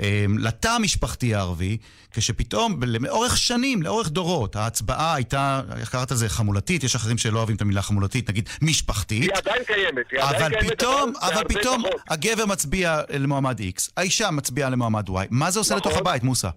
[0.00, 1.76] אמ, לתא המשפחתי הערבי,
[2.12, 7.56] כשפתאום לאורך שנים, לאורך דורות, ההצבעה הייתה, איך קראת לזה, חמולתית, יש אחרים שלא אוהבים
[7.56, 9.22] את המילה חמולתית, נגיד משפחתית.
[9.22, 11.82] היא עדיין קיימת, היא עדיין אבל קיימת, פתאום, אבל פתאום.
[12.10, 15.12] הגבר מצביע למועמד X, האישה מצביעה למועמד Y.
[15.30, 15.90] מה זה עושה נכון.
[15.90, 16.48] לתוך הבית, מוסא?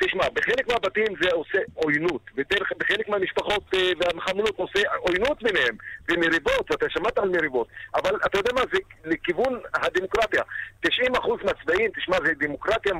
[0.00, 5.76] תשמע, בחלק מהבתים זה עושה עוינות, ובחלק מהמשפחות אה, והמחמלות עושה עוינות ביניהם,
[6.08, 10.42] ומריבות, ואתה שמעת על מריבות, אבל אתה יודע מה, זה לכיוון הדמוקרטיה.
[10.86, 10.90] 90%
[11.44, 12.92] מהצבעים, תשמע, זה דמוקרטיה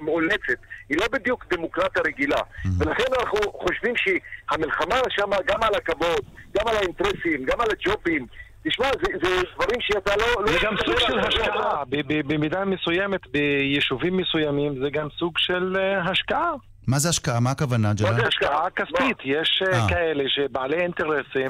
[0.00, 2.40] מאולצת, היא לא בדיוק דמוקרטיה רגילה,
[2.78, 6.24] ולכן אנחנו חושבים שהמלחמה שם גם על הכבוד,
[6.58, 8.26] גם על האינטרסים, גם על הג'ובים,
[8.64, 10.46] תשמע, זה, זה דברים שאתה לא...
[10.46, 15.32] זה לא גם סוג של השקעה, ב- ב- במידה מסוימת, ביישובים מסוימים, זה גם סוג
[15.38, 16.52] של אה, השקעה.
[16.86, 17.40] מה זה השקעה?
[17.40, 18.12] מה הכוונה, ג'לאל?
[18.12, 19.16] מה זה השקעה כספית?
[19.24, 19.88] יש אה, אה.
[19.88, 21.48] כאלה שבעלי אינטרסים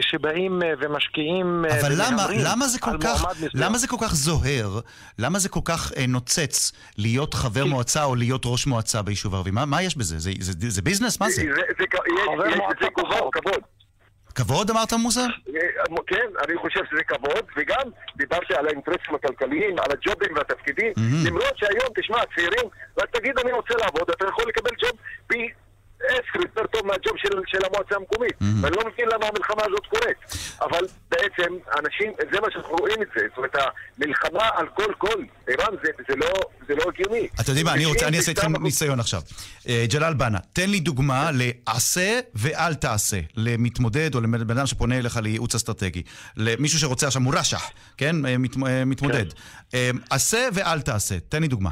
[0.00, 3.50] שבאים ומשקיעים אבל למה, למה זה כל על כך, מועמד מסוים.
[3.64, 4.80] למה זה כל כך זוהר?
[5.18, 9.50] למה זה כל כך נוצץ להיות חבר מועצה או להיות ראש מועצה ביישוב ערבי?
[9.50, 10.18] מה, מה יש בזה?
[10.18, 11.20] זה, זה, זה, זה ביזנס?
[11.20, 11.42] מה זה?
[11.42, 11.84] זה, זה,
[12.56, 13.60] מועצה בזה כבוד,
[14.34, 14.70] כבוד.
[14.70, 15.20] אמרת מוסא?
[15.20, 20.92] אה, כן, אני חושב שזה כבוד, וגם דיברתי על האינטרסים הכלכליים, על הג'ובים והתפקידים,
[21.26, 24.98] למרות שהיום, תשמע, צעירים, רק תגיד אני רוצה לעבוד, אתה יכול לקבל ג'וב
[26.34, 28.34] יותר טוב מהג'וב של, של המועצה המקומית.
[28.62, 30.18] ואני לא מבין למה המלחמה הזאת קורית.
[30.60, 33.54] אבל בעצם, אנשים, זה מה שאנחנו רואים את זה, זאת אומרת,
[33.98, 36.32] המלחמה על כל קול, איראן, זה, זה, לא,
[36.68, 37.28] זה לא הגיוני.
[37.40, 39.20] אתם יודעים מה, אני רוצה, אני אעשה איתכם 99% ניסיון עכשיו.
[39.68, 45.16] אה, ג'לאל בנה, תן לי דוגמה לעשה ואל תעשה, למתמודד או לבן אדם שפונה אליך
[45.16, 46.02] לייעוץ אסטרטגי.
[46.36, 48.26] למישהו שרוצה עכשיו מורשח, כן?
[48.26, 48.30] אה,
[48.66, 49.26] אה, מתמודד.
[49.74, 51.70] אה, עשה ואל תעשה, תן לי דוגמה.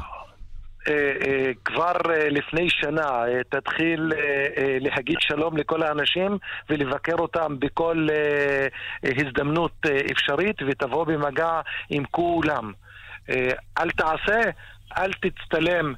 [0.89, 4.11] אה, אה, כבר אה, לפני שנה תתחיל
[4.79, 6.37] להגיד שלום לכל האנשים
[6.69, 8.07] ולבקר אותם בכל
[9.03, 12.73] הזדמנות אפשרית ותבוא במגע עם כולם.
[13.79, 14.41] אל תעשה,
[14.97, 15.93] אל תצטלם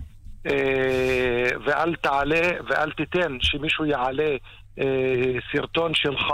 [1.65, 4.35] ואל תעלה ואל תיתן שמישהו יעלה
[5.51, 6.25] סרטון שלך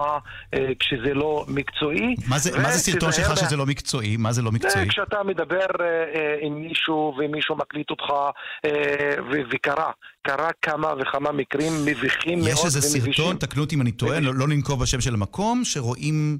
[0.53, 2.15] אה, כשזה לא מקצועי.
[2.27, 4.17] מה זה, מה זה סרטון שלך שזה לא מקצועי?
[4.17, 4.89] מה זה לא זה מקצועי?
[4.89, 8.13] כשאתה מדבר אה, אה, עם מישהו ומישהו מקליט אותך
[8.65, 9.15] אה,
[9.51, 13.13] וקרה, קרה כמה וכמה מקרים מביכים מאוד יש איזה ומבישים.
[13.13, 16.37] סרטון, תקנו אותי אם אני טועה, לא, לא לנקוב בשם של המקום, שרואים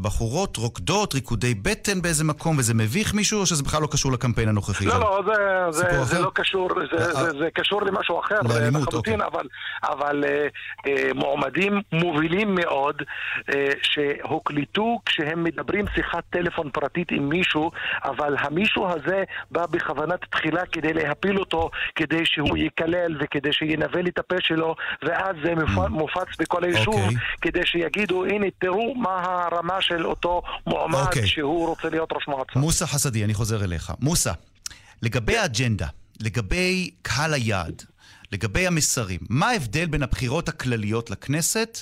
[0.00, 4.48] בחורות רוקדות, ריקודי בטן באיזה מקום, וזה מביך מישהו, או שזה בכלל לא קשור לקמפיין
[4.48, 4.86] הנוכחי?
[4.86, 5.00] לא?
[5.00, 5.32] לא, זה,
[5.70, 6.18] זה, זה?
[6.20, 9.26] לא קשור, זה, אה, זה, זה קשור למשהו אחר לאלימות, לחלוטין, אוקיי.
[9.40, 9.46] אבל,
[9.84, 10.46] אבל אה,
[10.86, 13.02] אה, מועמדים מובילים מאוד
[13.54, 17.70] אה, שהוקלטו כשהם מדברים שיחת טלפון פרטית עם מישהו,
[18.04, 24.18] אבל המישהו הזה בא בכוונת תחילה כדי להפיל אותו, כדי שהוא יקלל וכדי שינבל את
[24.18, 26.98] הפה שלו, ואז זה מופ- מופץ בכל היישוב, Mm.
[26.98, 27.16] אוקיי.
[27.40, 31.26] כדי שיגידו, הנה, תראו מה הרמה של אותו מועמד אוקיי.
[31.26, 32.58] שהוא רוצה להיות ראש מועצה.
[32.58, 33.92] מוסא חסדי, אני חוזר אליך.
[34.00, 34.32] מוסא,
[35.02, 35.86] לגבי האג'נדה,
[36.20, 37.82] לגבי קהל היעד,
[38.32, 41.78] לגבי המסרים, מה ההבדל בין הבחירות הכלליות לכנסת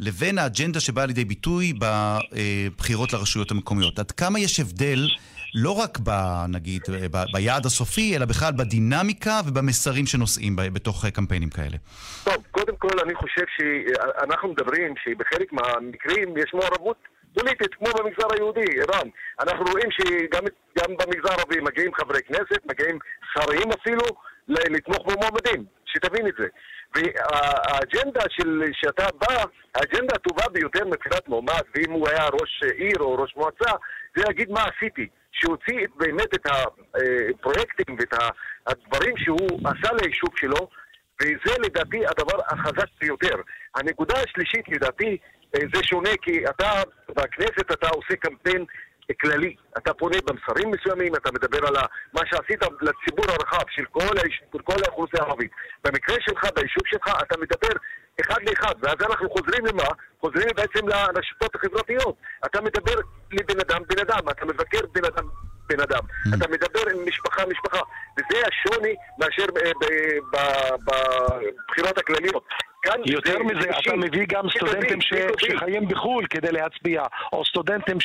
[0.00, 3.98] לבין האג'נדה שבאה לידי ביטוי בבחירות לרשויות המקומיות?
[3.98, 5.08] עד כמה יש הבדל
[5.54, 6.10] לא רק ב,
[6.48, 11.76] נגיד, ב, ביעד הסופי, אלא בכלל בדינמיקה ובמסרים שנושאים ב- בתוך קמפיינים כאלה?
[12.24, 16.96] טוב, קודם כל אני חושב שאנחנו מדברים שבחלק מהמקרים יש מעורבות
[17.38, 19.08] פוליטית, כמו במגזר היהודי, ערן.
[19.40, 20.44] אנחנו רואים שגם
[20.78, 22.98] גם במגזר הערבי מגיעים חברי כנסת, מגיעים
[23.32, 24.02] שרים אפילו,
[24.48, 26.46] לתמוך במועמדים, שתבין את זה.
[26.94, 29.44] והאג'נדה של שאתה בא,
[29.74, 33.70] האג'נדה הטובה ביותר מבחינת מועמד, ואם הוא היה ראש עיר או ראש מועצה,
[34.16, 35.08] זה להגיד מה עשיתי.
[35.32, 38.30] שהוציא באמת את הפרויקטים ואת ה-
[38.66, 40.68] הדברים שהוא עשה ליישוב שלו,
[41.22, 43.36] וזה לדעתי הדבר החזק ביותר.
[43.74, 45.18] הנקודה השלישית לדעתי
[45.54, 48.64] אה, זה שונה כי אתה בכנסת אתה עושה קמפיין
[49.20, 49.56] כללי.
[49.78, 51.74] אתה פונה במסרים מסוימים, אתה מדבר על
[52.12, 54.42] מה שעשית לציבור הרחב של כל, היש...
[54.64, 55.50] כל האוכלוסייה הערבית.
[55.84, 57.74] במקרה שלך, ביישוב שלך, אתה מדבר
[58.20, 59.88] אחד לאחד, ואז אנחנו חוזרים למה?
[60.20, 62.16] חוזרים בעצם לרשתות החברתיות.
[62.46, 62.94] אתה מדבר
[63.32, 65.28] לבן אדם, בן אדם, אתה מבקר בן אדם,
[65.68, 66.02] בן אדם.
[66.28, 67.80] אתה מדבר עם משפחה, משפחה.
[68.66, 69.72] וזה השוני מאשר אה,
[70.86, 72.44] בבחירות הכלליות.
[72.82, 73.70] כאן יותר זה מזה.
[73.70, 75.12] אתה מביא גם סטודנטים ש...
[75.38, 77.02] שחיים בחו"ל כדי להצביע,
[77.32, 77.96] או סטודנטים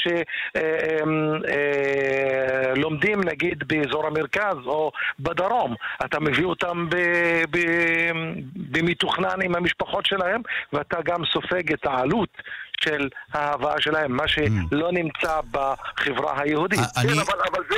[2.75, 5.75] שלומדים נגיד באזור המרכז או בדרום.
[6.05, 6.95] אתה מביא אותם ב...
[7.51, 7.57] ב...
[8.55, 10.41] במתוכנן עם המשפחות שלהם,
[10.73, 12.37] ואתה גם סופג את העלות
[12.83, 16.79] של ההבאה שלהם, מה שלא נמצא בחברה היהודית.
[16.79, 17.77] כן, אבל, אבל זה,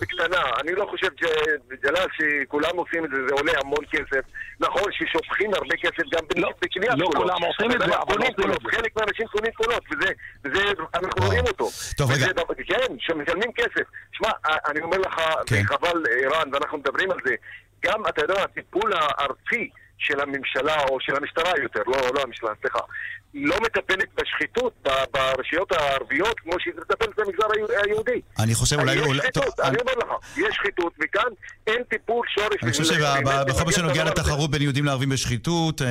[0.00, 0.42] בקטנה.
[0.60, 4.20] אני לא חושב, ש- ג'לאל, שכולם עושים את זה, זה עולה המון כסף.
[4.60, 7.14] נכון ששופכים הרבה כסף גם לא, בקניית לא קולות.
[7.16, 8.62] כולם עושים את זה, אבל קונים עושים את קולות.
[8.62, 8.76] זה.
[8.76, 10.62] חלק מהאנשים קונים קולות, וזה,
[10.94, 11.26] אנחנו.
[11.26, 11.68] רואים אותו.
[11.96, 12.26] טוב, רגע.
[12.66, 13.86] כן, שמשלמים כסף.
[14.12, 14.30] שמע,
[14.70, 15.62] אני אומר לך, כן.
[15.64, 17.34] וחבל, ערן, ואנחנו מדברים על זה,
[17.84, 22.78] גם, אתה יודע, הטיפול הארצי של הממשלה, או של המשטרה יותר, לא, לא המשטרה, סליחה.
[23.34, 27.46] לא מטפלת בשחיתות ברשויות הערביות כמו שהיא מטפלת במגזר
[27.84, 28.20] היהודי.
[28.38, 28.94] אני חושב אולי...
[28.94, 31.28] יש שחיתות, אני אומר לך, יש שחיתות, וכאן
[31.66, 32.62] אין טיפול שורש.
[32.62, 34.04] אני חושב שבכל מה שנוגע.
[34.04, 35.88] לתחרות בין יהודים לערבים בשחיתות, אה,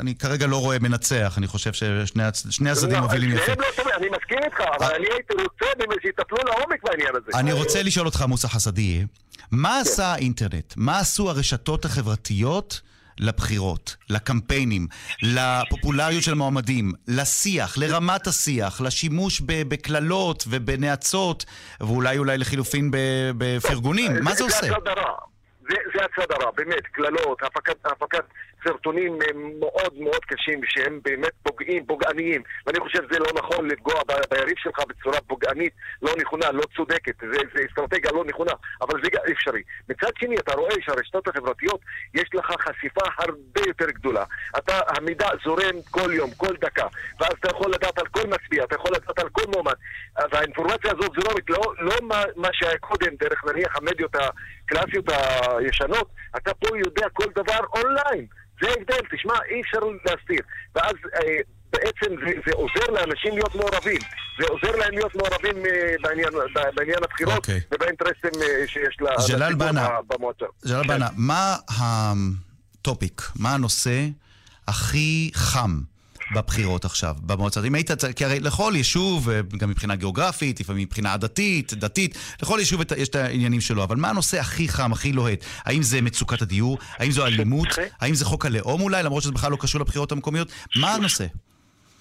[0.00, 1.34] אני כרגע לא רואה מנצח.
[1.38, 3.52] אני חושב ששני שני הצדדים לא, מובילים יפה.
[3.58, 5.66] לא אני מסכים איתך, אבל אני הייתי רוצה
[6.02, 7.38] שיטפלו לעומק בעניין הזה.
[7.38, 9.04] אני רוצה לשאול אותך, מוסא חסדיה,
[9.50, 10.74] מה עשה האינטרנט?
[10.76, 12.80] מה עשו הרשתות החברתיות
[13.18, 14.86] לבחירות, לקמפיינים,
[15.22, 21.44] לפופולריות של המועמדים, לשיח, לרמת השיח, לשימוש בקללות ובנאצות,
[21.80, 22.90] ואולי אולי לחילופין
[23.38, 24.12] בפרגונים?
[24.22, 24.60] מה זה עושה?
[24.60, 25.12] זה הצד הרע.
[25.68, 28.24] זה, זה הצד הרע, באמת, קללות, הפקת, הפקת
[28.64, 29.26] סרטונים אה,
[29.60, 33.94] מאוד מאוד קשים שהם באמת פוגעים, פוגעניים ואני חושב שזה לא נכון לפגוע
[34.30, 35.72] ביריב שלך בצורה פוגענית,
[36.02, 39.62] לא נכונה, לא צודקת, זה, זה אסטרטגיה לא נכונה, אבל זה אפשרי.
[39.88, 41.80] מצד שני, אתה רואה שהרשתות החברתיות,
[42.14, 44.24] יש לך חשיפה הרבה יותר גדולה.
[44.58, 46.86] אתה, המידע זורם כל יום, כל דקה,
[47.20, 49.74] ואז אתה יכול לדעת על כל מצביע, אתה יכול לדעת על כל מועמד,
[50.32, 55.04] והאינפורמציה הזאת זורמת, לא, לא מה, מה שהיה קודם, דרך נניח המדיות הקלאסיות
[55.58, 58.26] הישנות, אתה פה יודע כל דבר אונליין.
[58.60, 60.40] זה ההבדל, תשמע, אי אפשר להסתיר.
[60.74, 61.38] ואז אה,
[61.72, 64.00] בעצם זה, זה עוזר לאנשים להיות מעורבים.
[64.40, 66.28] זה עוזר להם להיות מעורבים אה, בעניין,
[66.74, 67.60] בעניין הבחירות אוקיי.
[67.74, 69.48] ובאינטרסים אה, שיש לציבור
[70.06, 70.44] במועצה.
[70.66, 70.88] ג'לאל כן.
[70.88, 74.08] בנה, מה הטופיק, מה הנושא
[74.68, 75.80] הכי חם
[76.32, 77.60] בבחירות עכשיו, במועצה?
[77.66, 82.18] אם היית, צריך- כי הרי לכל יישוב, אה, גם מבחינה גיאוגרפית, לפעמים מבחינה עדתית, דתית,
[82.42, 85.44] לכל יישוב יש את העניינים שלו, אבל מה הנושא הכי חם, הכי לוהט?
[85.64, 86.78] האם זה מצוקת הדיור?
[86.98, 87.68] האם זו אלימות?
[88.00, 90.48] האם זה חוק הלאום אולי, למרות שזה בכלל לא קשור לבחירות המקומיות?
[90.76, 91.26] מה הנושא?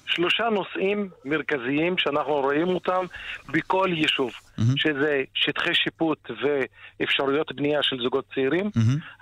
[0.06, 3.06] שלושה נושאים מרכזיים שאנחנו רואים אותם
[3.50, 4.32] בכל יישוב,
[4.76, 6.32] שזה שטחי שיפוט
[7.00, 8.70] ואפשרויות בנייה של זוגות צעירים,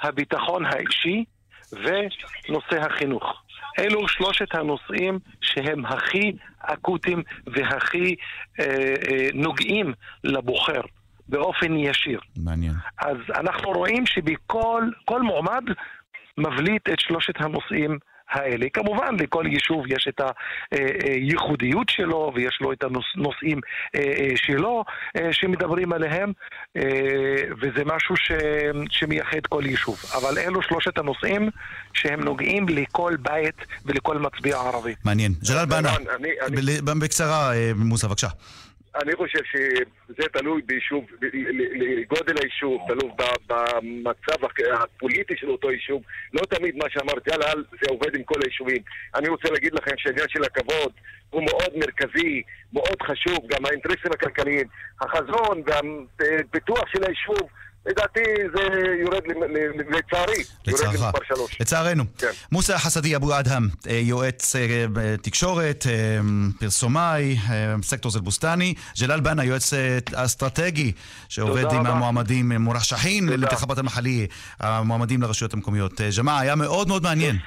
[0.02, 1.24] הביטחון האישי
[1.72, 3.24] ונושא החינוך.
[3.80, 8.16] אלו שלושת הנושאים שהם הכי אקוטיים והכי
[8.60, 10.82] אה, אה, נוגעים לבוחר
[11.30, 12.20] באופן ישיר.
[12.38, 12.74] מעניין.
[12.98, 15.64] אז אנחנו רואים שבכל כל מועמד
[16.38, 18.00] מבליט את שלושת הנושאים
[18.32, 18.66] האלה.
[18.74, 20.22] כמובן, לכל יישוב יש את
[21.04, 23.60] הייחודיות שלו ויש לו את הנושאים
[23.96, 24.02] אה,
[24.36, 24.84] שלו
[25.18, 26.32] אה, שמדברים עליהם,
[26.78, 26.82] אה,
[27.62, 28.32] וזה משהו ש...
[28.90, 30.00] שמייחד כל יישוב.
[30.16, 31.50] אבל אלו שלושת הנושאים
[31.94, 34.96] שהם נוגעים לכל בית ולכל מצביע ערבי.
[35.06, 35.34] מעניין.
[35.48, 35.96] ג'לאל בנה,
[36.48, 38.28] אני- בקצרה, אה, מוסא, בבקשה.
[38.96, 41.06] אני חושב שזה תלוי ביישוב,
[41.74, 43.12] לגודל היישוב, תלוי
[43.48, 46.04] במצב הפוליטי של אותו יישוב.
[46.34, 48.82] לא תמיד מה שאמרתי על על זה עובד עם כל היישובים.
[49.16, 50.92] אני רוצה להגיד לכם שהעניין של הכבוד
[51.30, 52.42] הוא מאוד מרכזי,
[52.74, 54.68] מאוד חשוב, גם האינטרסים הכלכליים.
[55.02, 57.50] החזון והפיתוח של היישוב,
[57.86, 58.20] לדעתי
[58.56, 58.62] זה
[59.02, 59.22] יורד,
[59.90, 60.84] לצערי, יורד.
[60.84, 61.62] למספר שלוש.
[61.62, 62.04] לצערנו.
[62.18, 62.28] כן.
[62.52, 64.86] מוסא חסדי אבו אדהם, אה, יועץ אה,
[65.22, 66.20] תקשורת, אה,
[66.60, 67.38] פרסומאי,
[67.84, 68.74] סקטור זלבוסטני.
[69.00, 69.74] ג'לאל בנה, יועץ
[70.14, 70.92] אסטרטגי,
[71.30, 71.90] שעובד תודה עם רבה.
[71.90, 74.28] המועמדים מורשחין לתחבת המחלי,
[74.60, 76.02] המועמדים לרשויות המקומיות.
[76.18, 77.38] ג'מאעה, היה מאוד מאוד מעניין.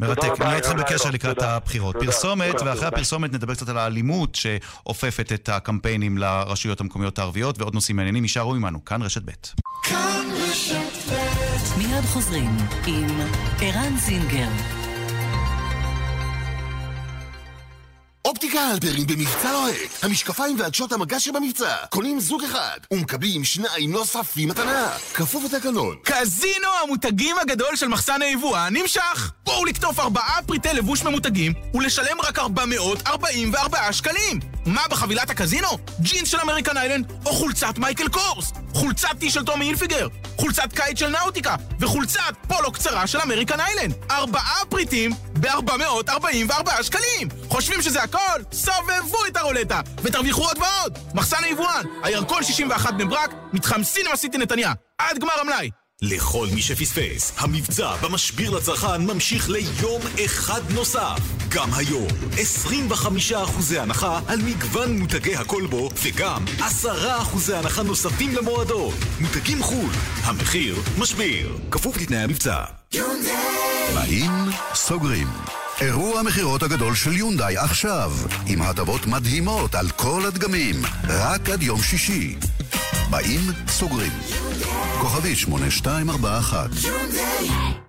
[0.00, 0.40] מרתק.
[0.40, 1.42] נהיה איתכם בקשר לקראת.
[1.42, 1.96] הבחירות.
[2.00, 2.86] פרסומת, ואחרי.
[2.86, 8.22] הפרסומת נדבר קצת על האלימות שאופפת את הקמפיינים לרשויות המקומיות הערביות ועוד נושאים מעניינים.
[8.22, 9.30] יישארו עמנו, כאן רשת ב'.
[11.78, 12.56] מיד חוזרים
[12.86, 13.20] עם
[13.60, 14.85] ערן זינגר.
[18.26, 19.76] אופטיקה הלפרין במבצע לוהט.
[20.02, 21.76] המשקפיים ועדשות המגע שבמבצע.
[21.90, 24.88] קונים זוג אחד ומקבלים שניים נוספים מתנה.
[25.14, 25.96] כפוף לתקנון.
[26.04, 29.32] קזינו המותגים הגדול של מחסן היבואן נמשך!
[29.44, 34.40] בואו לקטוף ארבעה פריטי לבוש ממותגים ולשלם רק 444 שקלים!
[34.66, 35.68] מה בחבילת הקזינו?
[36.00, 38.52] ג'ינס של אמריקן איילנד או חולצת מייקל קורס?
[38.74, 40.08] חולצת טי של טומי הילפיגר?
[40.36, 41.56] חולצת קיץ של נאוטיקה?
[41.80, 43.94] וחולצת פולו קצרה של אמריקן איילנד?
[44.10, 45.10] ארבעה פריטים
[45.40, 47.28] ב-444 שקלים!
[47.48, 48.15] חושבים שזה הכל?
[48.52, 50.98] סובבו את הרולטה ותרוויחו עוד ועוד!
[51.14, 55.70] מחסן היבואן, הירקון 61 בני ברק, מתחם סינמה סיטי נתניה, עד גמר המלאי!
[56.02, 61.18] לכל מי שפספס, המבצע במשביר לצרכן ממשיך ליום אחד נוסף.
[61.48, 62.08] גם היום,
[63.32, 66.62] 25% הנחה על מגוון מותגי הכלבו, וגם 10%
[67.54, 68.94] הנחה נוספים למועדות.
[69.20, 69.90] מותגים חו"ל,
[70.22, 71.58] המחיר משביר.
[71.70, 72.64] כפוף לתנאי המבצע.
[73.94, 74.32] באים,
[74.74, 75.28] סוגרים.
[75.80, 78.12] אירוע המכירות הגדול של יונדאי עכשיו,
[78.46, 80.76] עם הטבות מדהימות על כל הדגמים,
[81.08, 82.36] רק עד יום שישי.
[83.10, 84.12] באים, סוגרים.
[85.00, 86.70] כוכבית 8241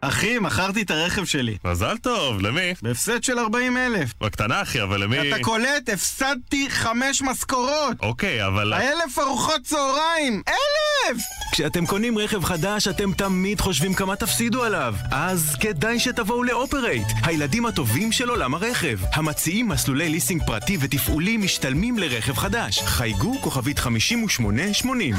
[0.02, 1.58] אחי, מכרתי את הרכב שלי.
[1.66, 2.74] מזל טוב, למי?
[2.82, 4.14] בהפסד של 40 אלף.
[4.22, 5.34] בקטנה אחי, אבל למי...
[5.34, 5.90] אתה קולט?
[5.94, 7.98] הפסדתי חמש משכורות!
[8.02, 8.74] אוקיי, אבל...
[8.74, 10.42] אלף ארוחות צהריים!
[10.48, 10.87] אלף!
[11.10, 11.22] אלף!
[11.52, 14.96] כשאתם קונים רכב חדש, אתם תמיד חושבים כמה תפסידו עליו.
[15.12, 19.00] אז כדאי שתבואו לאופרייט, הילדים הטובים של עולם הרכב.
[19.14, 22.80] המציעים מסלולי ליסינג פרטי ותפעולי משתלמים לרכב חדש.
[22.80, 25.16] חייגו כוכבית 5880.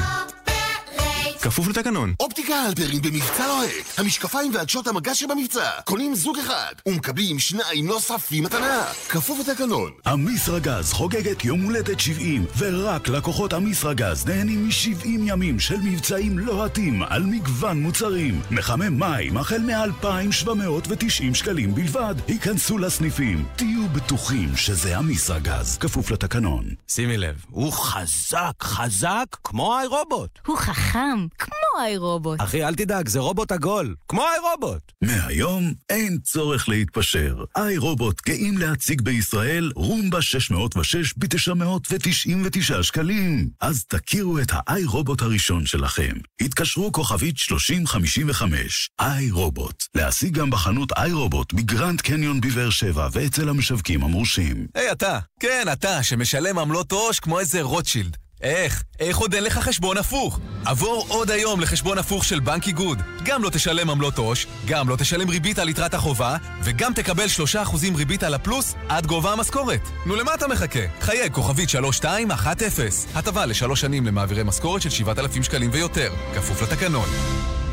[1.42, 2.14] כפוף לתקנון.
[2.20, 3.98] אופטיקה הלפרין במבצע לוהט.
[3.98, 5.70] המשקפיים ועדשות המגע שבמבצע.
[5.84, 8.84] קונים זוג אחד ומקבלים שניים נוספים מתנה.
[9.08, 9.92] כפוף לתקנון.
[10.12, 17.22] אמיסרגז חוגגת יום הולדת 70, ורק לקוחות אמיסרגז נהנים מ-70 ימים של מבצעים לוהטים על
[17.22, 18.40] מגוון מוצרים.
[18.50, 22.14] מחמם מים החל מ-2,790 שקלים בלבד.
[22.26, 23.44] היכנסו לסניפים.
[23.56, 25.78] תהיו בטוחים שזה אמיסרגז.
[25.78, 26.64] כפוף לתקנון.
[26.88, 30.38] שימי לב, הוא חזק, חזק כמו האירובוט.
[30.46, 32.40] הוא חכם, כמו האירובוט.
[32.40, 34.92] אחי, אל תדאג, זה רובוט עגול, כמו האירובוט.
[35.02, 37.44] מהיום אין צורך להתפשר.
[37.56, 43.48] איי רובוט גאים להציג בישראל רומבה 606 ב-999 שקלים.
[43.60, 46.12] אז תכירו את האיי רובוט הראשון שלכם.
[46.40, 48.90] התקשרו כוכבית 3055.
[49.00, 49.84] איי רובוט.
[49.94, 54.66] להשיג גם בחנות איי רובוט בגרנד קניון בבאר שבע ואצל המשווקים המורשים.
[54.74, 58.16] היי אתה, כן אתה, שמשלם עמלות עו"ש כמו איזה רוטשילד.
[58.42, 58.82] איך?
[59.00, 60.40] איך עוד אין לך חשבון הפוך?
[60.64, 63.02] עבור עוד היום לחשבון הפוך של בנק איגוד.
[63.24, 67.96] גם לא תשלם עמלות עו"ש, גם לא תשלם ריבית על יתרת החובה, וגם תקבל 3%
[67.96, 69.80] ריבית על הפלוס עד גובה המשכורת.
[70.06, 70.80] נו, למה אתה מחכה?
[71.00, 72.86] חייג כוכבית 3210.
[73.14, 76.12] הטבה לשלוש שנים למעבירי משכורת של 7,000 שקלים ויותר.
[76.34, 77.08] כפוף לתקנון.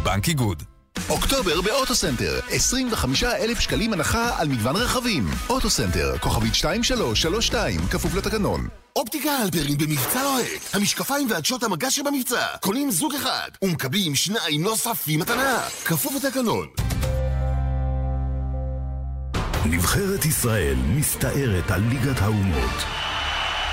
[0.03, 0.74] בנק איגוד.
[1.09, 5.27] אוקטובר באוטוסנטר, 25,000 שקלים הנחה על מגוון רכבים.
[5.49, 8.67] אוטוסנטר, כוכבית 2332, כפוף לתקנון.
[8.95, 10.61] אופטיקה הלפרין במבצע לוהט.
[10.73, 12.45] המשקפיים ועדשות המגע שבמבצע.
[12.61, 15.59] קונים זוג אחד ומקבלים שניים נוספים מתנה.
[15.85, 16.67] כפוף לתקנון.
[19.65, 23.04] נבחרת ישראל מסתערת על ליגת האומות.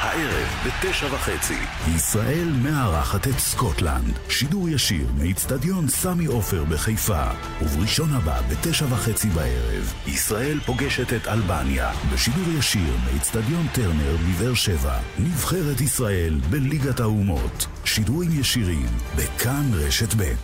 [0.03, 1.59] הערב בתשע וחצי,
[1.97, 4.19] ישראל מארחת את סקוטלנד.
[4.29, 7.25] שידור ישיר מאיצטדיון סמי עופר בחיפה.
[7.63, 11.91] ובראשון הבא בתשע וחצי בערב, ישראל פוגשת את אלבניה.
[12.13, 14.99] בשידור ישיר מאיצטדיון טרנר בבאר שבע.
[15.19, 17.67] נבחרת ישראל בליגת האומות.
[17.85, 20.35] שידורים ישירים בכאן רשת ב'.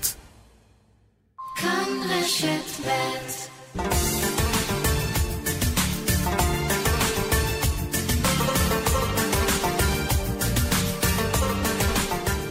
[1.57, 4.38] כאן רשת ב'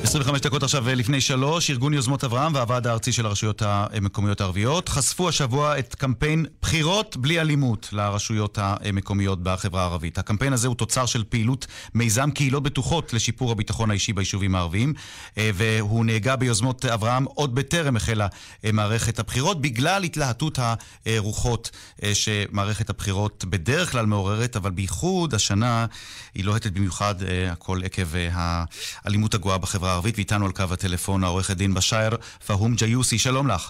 [0.08, 5.30] 25 דקות עכשיו לפני שלוש, ארגון יוזמות אברהם והוועד הארצי של הרשויות המקומיות הערביות חשפו
[5.30, 10.18] השבוע את קמפיין בחירות בלי אלימות לרשויות המקומיות בחברה הערבית.
[10.18, 14.94] הקמפיין הזה הוא תוצר של פעילות מיזם קהילות בטוחות לשיפור הביטחון האישי ביישובים הערביים,
[15.38, 18.28] והוא נהגה ביוזמות אברהם עוד בטרם החלה
[18.74, 20.60] מערכת הבחירות, בגלל התלהטות
[21.06, 21.72] הרוחות
[22.14, 25.86] שמערכת הבחירות בדרך כלל מעוררת, אבל בייחוד השנה
[26.36, 27.16] היא לוהטת במיוחד,
[27.52, 30.16] הכל עקב האלימות הגואה בחברה הערבית.
[30.16, 32.10] ואיתנו על קו הטלפון העורכת דין בשאר
[32.48, 33.70] פהום ג'יוסי, שלום לך.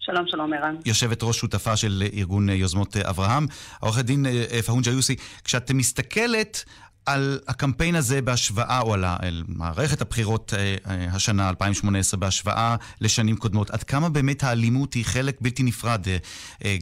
[0.00, 0.74] שלום, שלום, ערן.
[0.84, 3.46] יושבת ראש שותפה של ארגון יוזמות אברהם.
[3.80, 4.26] העורכת דין
[4.66, 6.64] פהום ג'יוסי, כשאת מסתכלת
[7.06, 10.52] על הקמפיין הזה בהשוואה, או על מערכת הבחירות
[10.86, 16.06] השנה, 2018, בהשוואה לשנים קודמות, עד כמה באמת האלימות היא חלק בלתי נפרד,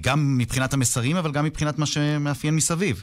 [0.00, 3.02] גם מבחינת המסרים, אבל גם מבחינת מה שמאפיין מסביב?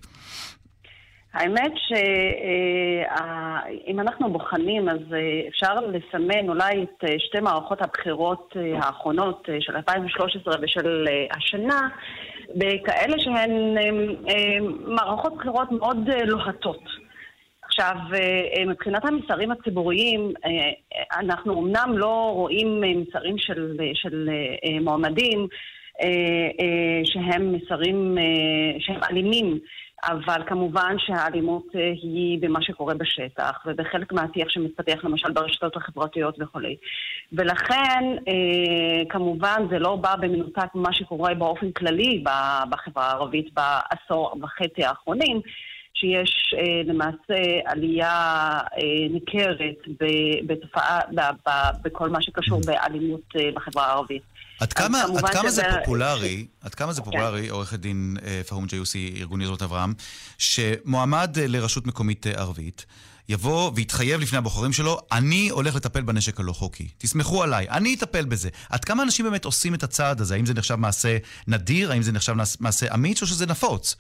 [1.34, 5.00] האמת שאם אנחנו בוחנים, אז
[5.48, 11.88] אפשר לסמן אולי את שתי מערכות הבחירות האחרונות של 2013 ושל השנה,
[12.56, 13.76] בכאלה שהן
[14.86, 16.84] מערכות בחירות מאוד לוהטות.
[17.64, 17.96] עכשיו,
[18.68, 20.34] מבחינת המסרים הציבוריים,
[21.20, 24.30] אנחנו אמנם לא רואים מסרים של, של
[24.82, 25.48] מועמדים
[27.04, 28.18] שהם מסרים
[28.80, 29.60] שהם אלימים.
[30.04, 36.76] אבל כמובן שהאלימות היא במה שקורה בשטח, ובחלק מהשיח שמתפתח למשל ברשתות החברתיות וכולי.
[37.34, 38.04] ולכן,
[39.10, 42.24] כמובן, זה לא בא במנותק ממה שקורה באופן כללי
[42.70, 45.42] בחברה הערבית בעשור וחצי האחרונים,
[45.94, 46.54] שיש
[46.86, 48.60] למעשה עלייה
[49.10, 49.78] ניכרת
[50.48, 51.00] בתופעה,
[51.84, 54.29] בכל מה שקשור באלימות בחברה הערבית.
[54.60, 57.52] עד כמה, עד כמה זה פופולרי, עד כמה זה פופולרי, כן.
[57.52, 58.18] עורכת דין
[58.48, 59.94] פהום ג'יוסי, ארגון יוזמות אברהם,
[60.38, 62.86] שמועמד לרשות מקומית ערבית
[63.30, 66.88] יבוא ויתחייב לפני הבוחרים שלו, אני הולך לטפל בנשק הלא חוקי.
[66.98, 68.50] תסמכו עליי, אני אטפל בזה.
[68.70, 70.36] עד כמה אנשים באמת עושים את הצעד הזה?
[70.36, 71.18] האם זה נחשב מעשה
[71.48, 71.92] נדיר?
[71.92, 73.96] האם זה נחשב מעשה אמיץ או שזה נפוץ?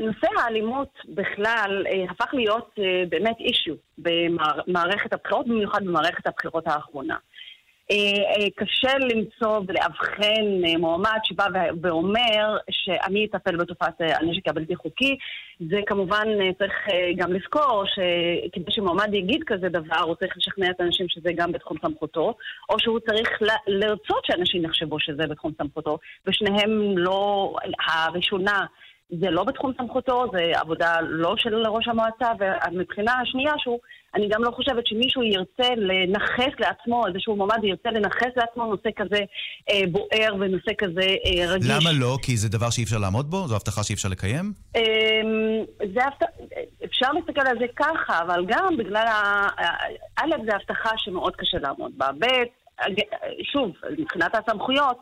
[0.00, 2.74] נושא האלימות בכלל הפך להיות
[3.08, 7.16] באמת אישיו במערכת הבחירות, במיוחד במערכת הבחירות האחרונה.
[7.90, 11.46] אה, אה, קשה למצוא ולאבחן אה, מועמד שבא
[11.82, 15.16] ואומר שאני אטפל בתופעת הנשק הבלתי חוקי.
[15.70, 16.24] זה כמובן
[16.58, 16.72] צריך
[17.16, 21.76] גם לזכור שכדי שמועמד יגיד כזה דבר, הוא צריך לשכנע את האנשים שזה גם בתחום
[21.82, 22.34] סמכותו,
[22.70, 23.28] או שהוא צריך
[23.66, 27.54] לרצות שאנשים יחשבו שזה בתחום סמכותו, ושניהם לא...
[27.86, 28.66] הראשונה
[29.20, 32.26] זה לא בתחום סמכותו, זה עבודה לא של ראש המועצה,
[32.72, 33.78] ומבחינה השנייה שהוא,
[34.14, 39.20] אני גם לא חושבת שמישהו ירצה לנכס לעצמו, איזשהו מועמד ירצה לנכס לעצמו נושא כזה
[39.70, 41.70] אה, בוער ונושא כזה אה, רגיש.
[41.70, 42.16] למה לא?
[42.22, 43.46] כי זה דבר שאי אפשר לעמוד בו?
[43.48, 44.52] זו הבטחה שאי אפשר לקיים?
[44.76, 44.82] אמ,
[45.94, 46.48] זה הבט-
[46.84, 49.46] אפשר להסתכל על זה ככה, אבל גם בגלל ה...
[50.16, 52.06] א', זה הבטחה שמאוד קשה לעמוד בה.
[52.18, 52.26] ב',
[53.52, 54.96] שוב, מבחינת הסמכויות,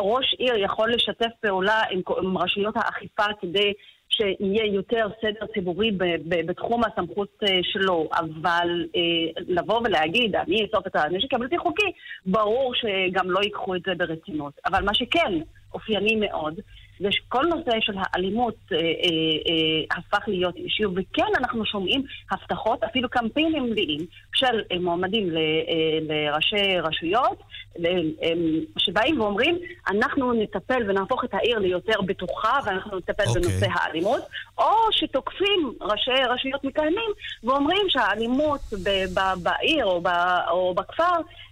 [0.00, 3.72] ראש עיר יכול לשתף פעולה עם, עם רשויות האכיפה כדי
[4.08, 10.62] שיהיה יותר סדר ציבורי ב, ב, בתחום הסמכות אה, שלו, אבל אה, לבוא ולהגיד, אני
[10.62, 11.92] אאסוף את הנשק הבלתי חוקי,
[12.26, 14.52] ברור שגם לא ייקחו את זה ברצינות.
[14.66, 15.32] אבל מה שכן
[15.74, 16.60] אופייני מאוד,
[17.00, 22.82] זה שכל נושא של האלימות אה, אה, אה, הפך להיות אישיו, וכן אנחנו שומעים הבטחות,
[22.84, 24.00] אפילו קמפיינים מלאים
[24.34, 27.42] של אה, מועמדים ל, אה, לראשי רשויות,
[27.78, 27.86] ל,
[28.22, 28.32] אה,
[28.78, 33.42] שבאים ואומרים, אנחנו נטפל ונהפוך את העיר ליותר בטוחה, ואנחנו נטפל אוקיי.
[33.42, 34.22] בנושא האלימות,
[34.58, 37.10] או שתוקפים ראשי רשויות מכהנים
[37.44, 41.04] ואומרים שהאלימות ב- ב- בעיר או, ב- או בכפר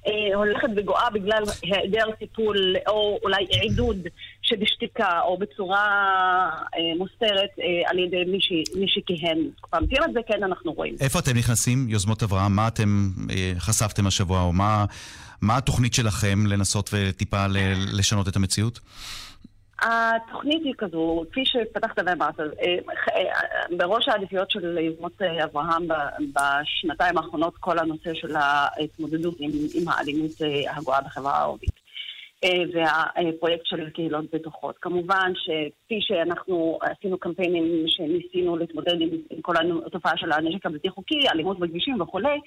[0.06, 4.08] אה, הולכת וגואה בגלל היעדר טיפול, או אולי עידוד
[4.48, 5.84] שבשתיקה או בצורה
[6.74, 9.38] אה, מוסתרת אה, על ידי מי, ש, מי שכיהן.
[9.60, 10.94] קמפיין את זה כן אנחנו רואים.
[11.00, 12.56] איפה אתם נכנסים, יוזמות אברהם?
[12.56, 14.84] מה אתם אה, חשפתם השבוע, או מה,
[15.40, 18.80] מה התוכנית שלכם לנסות וטיפה ל- לשנות את המציאות?
[19.82, 22.44] התוכנית היא כזו, כפי שפתחת ואמרת, אה,
[23.16, 25.88] אה, בראש העדיפויות של יוזמות אה, אברהם
[26.32, 31.77] בשנתיים האחרונות כל הנושא של ההתמודדות עם, עם האלימות אה, הגואה בחברה הערבית.
[32.44, 34.76] אה, והפרויקט של קהילות בטוחות.
[34.80, 39.08] כמובן שכפי שאנחנו עשינו קמפיינים שניסינו להתמודד עם,
[39.42, 39.54] כל
[39.86, 42.38] התופעה של הנשק הבלתי חוקי, אלימות בכבישים וכולי,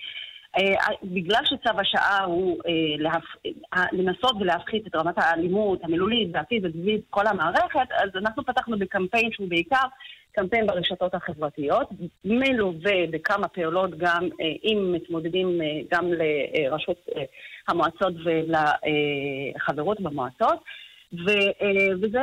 [0.57, 2.61] אה, בגלל שצו השעה הוא.
[2.67, 9.31] אה, לנסות ולהפחית את רמת האלימות המילולית והפיזית סביב כל המערכת, אז אנחנו פתחנו בקמפיין
[9.31, 9.85] שהוא בעיקר
[10.31, 11.89] קמפיין ברשתות החברתיות,
[12.25, 17.23] מלווה בכמה פעולות גם אה, עם מתמודדים אה, גם לראשות אה,
[17.67, 20.59] המועצות ולחברות במועצות.
[21.13, 21.31] ו,
[22.01, 22.19] וזה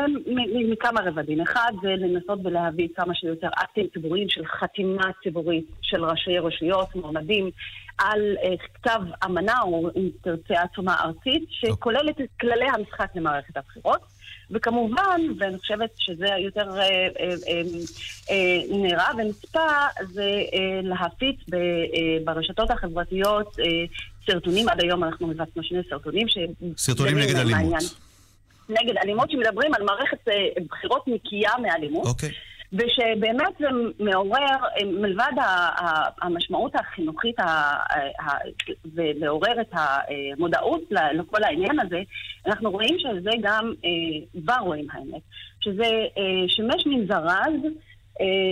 [0.71, 1.41] מכמה רבדים.
[1.41, 7.51] אחד זה לנסות ולהביא כמה שיותר אקטים ציבוריים של חתימה ציבורית של ראשי רשויות, מועמדים,
[7.99, 14.01] על כתב אמנה או אם תרצה עצומה ארצית, שכוללת את כללי המשחק למערכת הבחירות.
[14.51, 17.09] וכמובן, ואני חושבת שזה יותר אה, אה,
[17.49, 17.63] אה,
[18.31, 19.69] אה, נראה ונצפה,
[20.13, 20.23] זה
[20.55, 21.61] אה, להפיץ ב, אה,
[22.25, 23.65] ברשתות החברתיות אה,
[24.27, 24.69] סרטונים.
[24.69, 26.29] עד היום אנחנו מבצנו שני סרטונים.
[26.29, 26.39] ש-
[26.77, 27.83] סרטונים נגד אלימות.
[28.69, 30.35] נגד אלימות, שמדברים על מערכת אה,
[30.71, 32.07] בחירות נקייה מאלימות.
[32.07, 32.31] אוקיי.
[32.73, 33.66] ושבאמת זה
[33.99, 35.33] מעורר, אה, מלבד
[36.23, 37.37] המשמעות החינוכית
[38.95, 42.03] ולעורר את המודעות לכל העניין הזה,
[42.47, 45.23] אנחנו רואים שזה גם, אה, כבר רואים האמת,
[45.61, 45.85] שזה
[46.19, 47.71] אה, שימש מין זרז אה,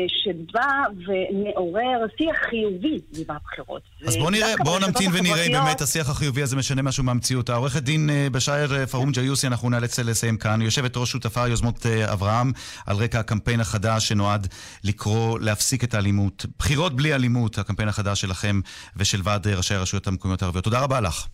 [0.09, 0.71] שבא
[1.07, 3.83] ומעורר שיח חיובי סביב הבחירות.
[4.07, 7.51] אז בואו נראה, בואו נמתין ונראה אם באמת השיח החיובי הזה משנה משהו מהמציאות.
[7.51, 10.62] העורכת דין אה, בשאר אה, פרום ג'יוסי, אנחנו נאלץ לסיים כאן.
[10.62, 12.53] יושבת ראש שותפה יוזמות אה, אברהם,
[12.87, 14.47] על רקע הקמפיין החדש שנועד
[14.85, 16.47] לקרוא להפסיק את האלימות.
[16.59, 18.61] בחירות בלי אלימות, הקמפיין החדש שלכם
[18.97, 20.64] ושל ועד אה, ראשי הרשויות המקומיות הערביות.
[20.64, 21.27] תודה רבה לך.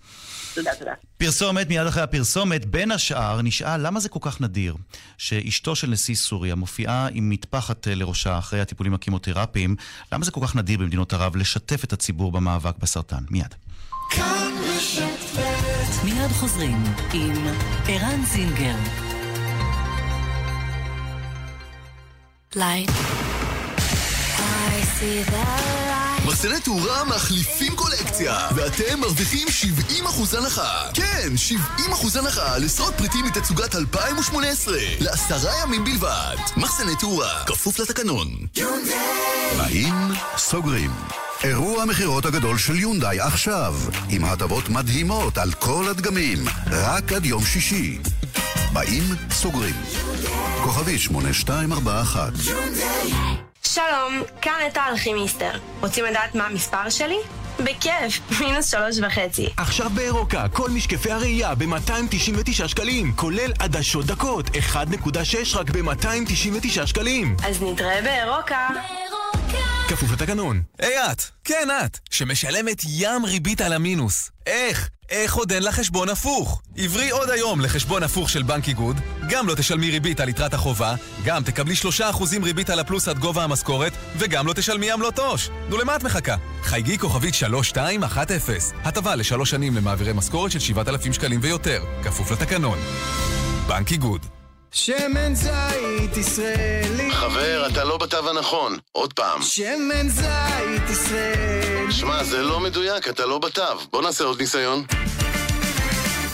[0.55, 0.93] תודה, תודה.
[1.19, 4.77] פרסומת, מיד אחרי הפרסומת, בין השאר נשאל למה זה כל כך נדיר
[5.19, 9.77] שאשתו של נשיא סוריה מופיעה עם מטפחת אה, לראשה אחרי הטיפולים הכימותרפיים,
[10.13, 13.25] למה זה כל כך נדיר במדינות ערב לשתף את הציבור במאבק בסרטן?
[13.31, 13.55] מיד.
[16.05, 16.83] מיד חוזרים
[17.13, 17.47] עם
[17.89, 18.77] ערן זינגר.
[22.55, 22.91] Light.
[24.71, 25.82] I see light.
[26.27, 30.89] מחסני תאורה מחליפים קולקציה, ואתם מרוויחים 70% הנחה.
[30.95, 31.29] כן,
[31.79, 36.37] 70% הנחה על עשרות פריטים מתצוגת 2018, לעשרה ימים בלבד.
[36.57, 38.29] מחסני תאורה, כפוף לתקנון.
[39.59, 39.95] באים,
[40.37, 40.91] סוגרים.
[41.45, 43.75] אירוע המכירות הגדול של יונדאי עכשיו,
[44.09, 47.99] עם הטבות מדהימות על כל הדגמים, רק עד יום שישי.
[48.73, 49.75] באים, סוגרים.
[50.63, 52.33] כוכבי 8241
[53.67, 55.51] שלום, כאן נטע אלכימיסטר.
[55.81, 57.17] רוצים לדעת מה המספר שלי?
[57.59, 59.49] בכיף, מינוס שלוש וחצי.
[59.57, 64.57] עכשיו באירוקה, כל משקפי הראייה ב-299 שקלים, כולל עדשות דקות, 1.6
[65.57, 67.37] רק ב-299 שקלים.
[67.45, 68.69] אז נתראה באירוקה.
[69.89, 70.63] כפוף לתקנון.
[70.79, 74.31] היי את, כן את, שמשלמת ים ריבית על המינוס.
[74.47, 74.89] איך?
[75.11, 76.63] איך עוד אין לה חשבון הפוך?
[76.77, 78.97] עברי עוד היום לחשבון הפוך של בנק איגוד,
[79.29, 80.95] גם לא תשלמי ריבית על יתרת החובה,
[81.25, 85.49] גם תקבלי 3% ריבית על הפלוס עד גובה המשכורת, וגם לא תשלמי עמלות עו"ש.
[85.69, 86.37] נו, למה את מחכה?
[86.63, 88.53] חייגי כוכבית 3210.
[88.85, 92.79] הטבה לשלוש שנים למעבירי משכורת של 7,000 שקלים ויותר, כפוף לתקנון.
[93.67, 94.27] בנק איגוד.
[94.73, 98.77] שמן זית ישראלי חבר, אתה לא בתו הנכון.
[98.93, 99.43] עוד פעם.
[99.43, 103.63] שמן זית ישראלי שמע, זה לא מדויק, אתה לא בתו.
[103.93, 104.85] בוא נעשה עוד ניסיון.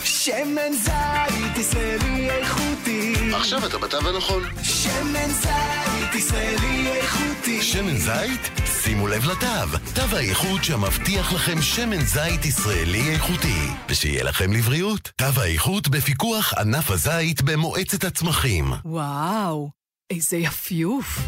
[0.05, 4.43] שמן זית ישראלי איכותי עכשיו אתה בתו הנכון.
[4.63, 8.51] שמן זית ישראלי איכותי שמן זית?
[8.83, 9.79] שימו לב לתו.
[9.95, 13.69] תו האיכות שמבטיח לכם שמן זית ישראלי איכותי.
[13.89, 15.11] ושיהיה לכם לבריאות.
[15.17, 18.73] תו האיכות בפיקוח ענף הזית במועצת הצמחים.
[18.85, 19.71] וואו,
[20.11, 21.19] איזה יפיוף.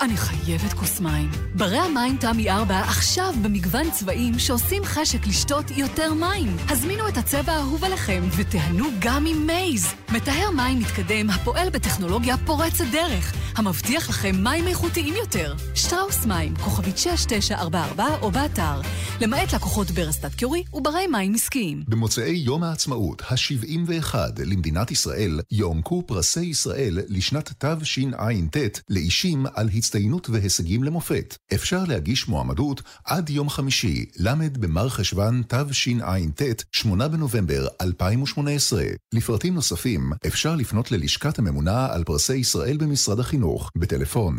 [0.00, 1.30] אני חייבת כוס מים.
[1.54, 6.56] ברי המים תמי 4 עכשיו במגוון צבעים שעושים חשק לשתות יותר מים.
[6.68, 10.03] הזמינו את הצבע האהוב עליכם ותיהנו גם עם מייז.
[10.14, 15.54] מטהר מים מתקדם הפועל בטכנולוגיה פורצת דרך, המבטיח לכם מים איכותיים יותר.
[15.74, 18.80] שטראוס מים, כוכבית 6944 או באתר.
[19.20, 21.82] למעט לקוחות ברסטאט קיורי וברי מים עסקיים.
[21.88, 24.14] במוצאי יום העצמאות ה-71
[24.46, 31.36] למדינת ישראל יוענקו פרסי ישראל לשנת תשע"ט לאישים על הצטיינות והישגים למופת.
[31.54, 38.84] אפשר להגיש מועמדות עד יום חמישי, ל' במר חשוון תשע"ט, 8 בנובמבר 2018.
[39.12, 44.36] לפרטים נוספים אפשר לפנות ללשכת הממונה על פרסי ישראל במשרד החינוך, בטלפון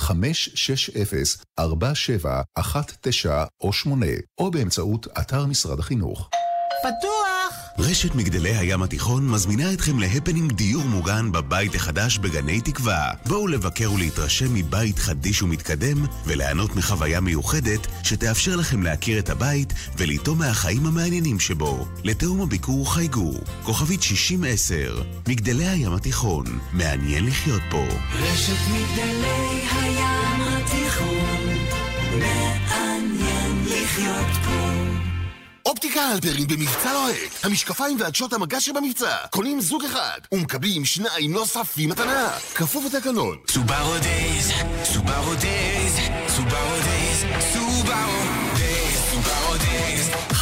[0.00, 1.62] 02-560-4719
[3.60, 4.06] או 8,
[4.38, 6.30] או באמצעות אתר משרד החינוך.
[6.82, 7.25] פתוח!
[7.78, 13.10] רשת מגדלי הים התיכון מזמינה אתכם להפנינג דיור מוגן בבית החדש בגני תקווה.
[13.26, 20.38] בואו לבקר ולהתרשם מבית חדיש ומתקדם, וליהנות מחוויה מיוחדת שתאפשר לכם להכיר את הבית ולטעום
[20.38, 21.86] מהחיים המעניינים שבו.
[22.04, 27.84] לתאום הביקור חייגו, כוכבית 6010, מגדלי הים התיכון, מעניין לחיות פה.
[28.18, 31.54] רשת מגדלי הים התיכון
[32.20, 34.86] מעניין לחיות פה
[35.66, 37.44] אופטיקה הלפרין במבצע לוהט.
[37.44, 39.16] המשקפיים ועדשות המגע שבמבצע.
[39.30, 42.30] קונים זוג אחד ומקבלים שניים נוספים מתנה.
[42.54, 43.36] כפוף לתקנון.
[43.48, 44.52] סובארו Days,
[44.84, 45.96] סובארו Days,
[46.28, 48.45] סובארו Days, סובארו.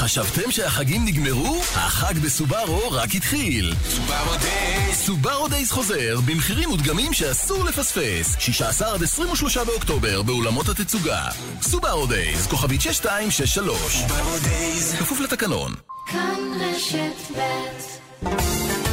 [0.05, 1.61] חשבתם שהחגים נגמרו?
[1.75, 3.75] החג בסובארו רק התחיל.
[3.91, 4.97] סובארו Days.
[4.97, 8.37] סובארו Days חוזר במחירים מודגמים שאסור לפספס.
[8.39, 11.29] 16 עד 23 באוקטובר באולמות התצוגה.
[11.63, 13.97] סובארו Days, כוכבית 6263.
[13.97, 14.95] סובארו Days.
[14.99, 15.75] כפוף לתקנון.
[16.07, 18.84] כאן רשת ב'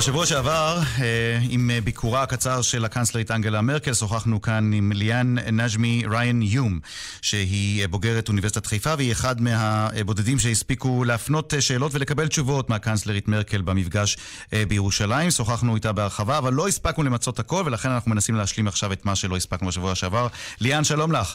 [0.00, 6.02] בשבוע שעבר, אה, עם ביקורה הקצר של הקנצלרית אנגלה מרקל, שוחחנו כאן עם ליאן נג'מי
[6.10, 6.80] ריין יום,
[7.22, 14.16] שהיא בוגרת אוניברסיטת חיפה, והיא אחד מהבודדים שהספיקו להפנות שאלות ולקבל תשובות מהקנצלרית מרקל במפגש
[14.52, 15.30] אה, בירושלים.
[15.30, 19.16] שוחחנו איתה בהרחבה, אבל לא הספקנו למצות הכל, ולכן אנחנו מנסים להשלים עכשיו את מה
[19.16, 20.26] שלא הספקנו בשבוע שעבר.
[20.60, 21.34] ליאן, שלום לך.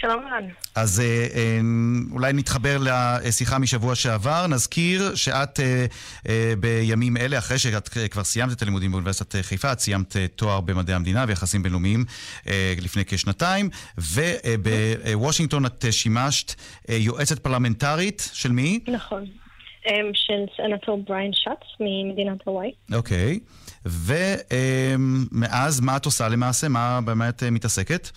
[0.00, 0.48] שלום רן.
[0.74, 1.60] אז אה, אה,
[2.12, 2.76] אולי נתחבר
[3.24, 4.46] לשיחה משבוע שעבר.
[4.46, 5.86] נזכיר שאת אה,
[6.28, 10.60] אה, בימים אלה, אחרי שאת כבר סיימת את הלימודים באוניברסיטת חיפה, את סיימת אה, תואר
[10.60, 12.04] במדעי המדינה ויחסים בינלאומיים
[12.48, 16.54] אה, לפני כשנתיים, ובוושינגטון את אה, שימשת
[16.90, 18.80] אה, יועצת פרלמנטרית של מי?
[18.88, 19.24] נכון.
[19.86, 22.70] אמ, של סנטור בריין שץ ממדינת הוואי.
[22.94, 23.40] אוקיי.
[23.84, 26.68] ומאז, מה את עושה למעשה?
[26.68, 28.08] מה באמת אה, מתעסקת?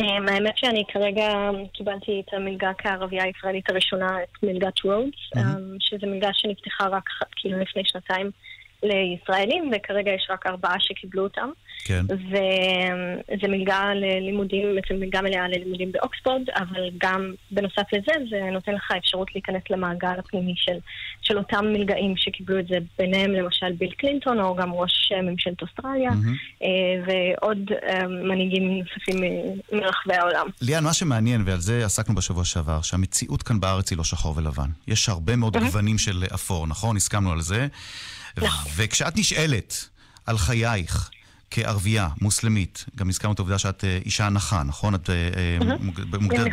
[0.00, 1.28] Um, האמת שאני כרגע
[1.72, 5.40] קיבלתי את המלגה כערבייה הישראלית הראשונה, את מלגת רודס, um,
[5.80, 7.04] שזו מלגה שנפתחה רק
[7.36, 8.30] כאילו לפני שנתיים
[8.82, 11.50] לישראלים, וכרגע יש רק ארבעה שקיבלו אותם.
[11.84, 12.04] כן.
[12.10, 18.92] וזה מלגה ללימודים, בעצם מלגה מלאה ללימודים באוקספורד, אבל גם בנוסף לזה, זה נותן לך
[18.98, 20.76] אפשרות להיכנס למעגל הפנימי של,
[21.22, 26.10] של אותם מלגאים שקיבלו את זה, ביניהם למשל ביל קלינטון, או גם ראש ממשלת אוסטרליה,
[26.10, 26.64] mm-hmm.
[27.06, 27.70] ועוד
[28.08, 29.16] מנהיגים נוספים
[29.72, 30.46] מרחבי העולם.
[30.62, 34.68] ליאן, מה שמעניין, ועל זה עסקנו בשבוע שעבר, שהמציאות כאן בארץ היא לא שחור ולבן.
[34.88, 35.60] יש הרבה מאוד mm-hmm.
[35.60, 36.96] גוונים של אפור, נכון?
[36.96, 37.66] הסכמנו על זה.
[38.36, 38.72] נכון.
[38.76, 39.88] וכשאת נשאלת
[40.26, 41.10] על חייך,
[41.50, 44.94] כערבייה, מוסלמית, גם הזכרנו את העובדה שאת אישה נכה, נכון?
[44.94, 45.10] את
[46.20, 46.50] מוגדרת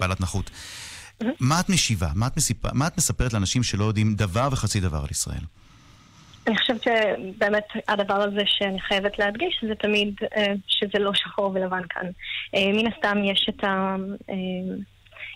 [0.00, 0.50] בעלת נכות.
[1.40, 2.08] מה את משיבה?
[2.14, 2.74] מה את, מסיפ...
[2.74, 5.40] מה את מספרת לאנשים שלא יודעים דבר וחצי דבר על ישראל?
[6.46, 10.14] אני חושבת שבאמת הדבר הזה שאני חייבת להדגיש זה תמיד
[10.66, 12.06] שזה לא שחור ולבן כאן.
[12.54, 13.96] מן הסתם יש את ה...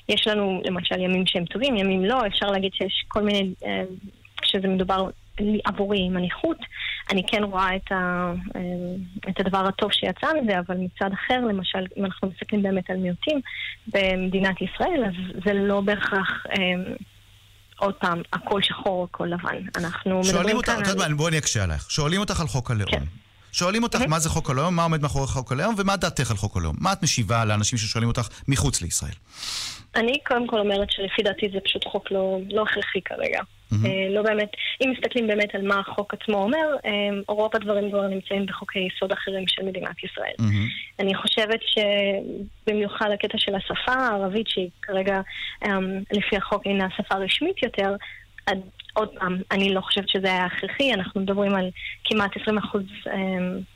[0.08, 3.54] יש לנו למשל ימים שהם טובים, ימים לא, אפשר להגיד שיש כל מיני
[4.42, 5.08] כשזה מדובר
[5.64, 6.56] עבורי עם הנכות,
[7.10, 8.60] אני כן רואה את, ה, אה,
[9.30, 13.40] את הדבר הטוב שיצא מזה, אבל מצד אחר, למשל, אם אנחנו מסתכלים באמת על מיעוטים
[13.86, 16.46] במדינת ישראל, אז זה לא בהכרח...
[16.50, 16.94] אה,
[17.78, 19.66] עוד פעם, הכל שחור או הכל לבן.
[19.76, 21.90] אנחנו שואלים מדברים אותך, כאן יודעת מה, בואי אני אקשה עלייך.
[21.90, 22.90] שואלים אותך על חוק הלאום.
[22.90, 23.02] כן.
[23.52, 26.56] שואלים אותך מה זה חוק הלאום, מה עומד מאחורי חוק הלאום, ומה דעתך על חוק
[26.56, 26.76] הלאום.
[26.80, 29.12] מה את משיבה לאנשים ששואלים אותך מחוץ לישראל?
[29.96, 33.40] אני קודם כל אומרת שלפי דעתי זה פשוט חוק לא, לא הכרחי כרגע.
[33.86, 34.50] אה, לא באמת,
[34.84, 36.90] אם מסתכלים באמת על מה החוק עצמו אומר, אה,
[37.28, 40.32] רוב הדברים כבר נמצאים בחוקי יסוד אחרים של מדינת ישראל.
[40.98, 41.60] אני חושבת
[42.66, 45.20] שבמיוחד הקטע של השפה הערבית, שהיא כרגע
[45.64, 45.78] אה,
[46.12, 47.94] לפי החוק אינה שפה רשמית יותר,
[48.94, 51.70] עוד פעם, אני לא חושבת שזה היה הכרחי, אנחנו מדברים על
[52.04, 52.40] כמעט 20%
[53.06, 53.12] אה,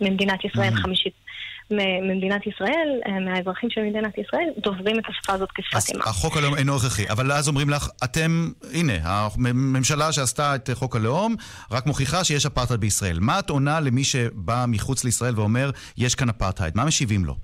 [0.00, 1.25] ממדינת ישראל, חמישית מ-
[1.70, 6.02] ממדינת ישראל, אה, מהאזרחים של מדינת ישראל, דוברים את השפה הזאת כשפת אימם.
[6.02, 11.36] החוק הלאום אינו הכרחי, אבל אז אומרים לך, אתם, הנה, הממשלה שעשתה את חוק הלאום,
[11.70, 13.18] רק מוכיחה שיש אפרטהייד בישראל.
[13.20, 16.76] מה את עונה למי שבא מחוץ לישראל ואומר, יש כאן אפרטהייד?
[16.76, 17.36] מה משיבים לו?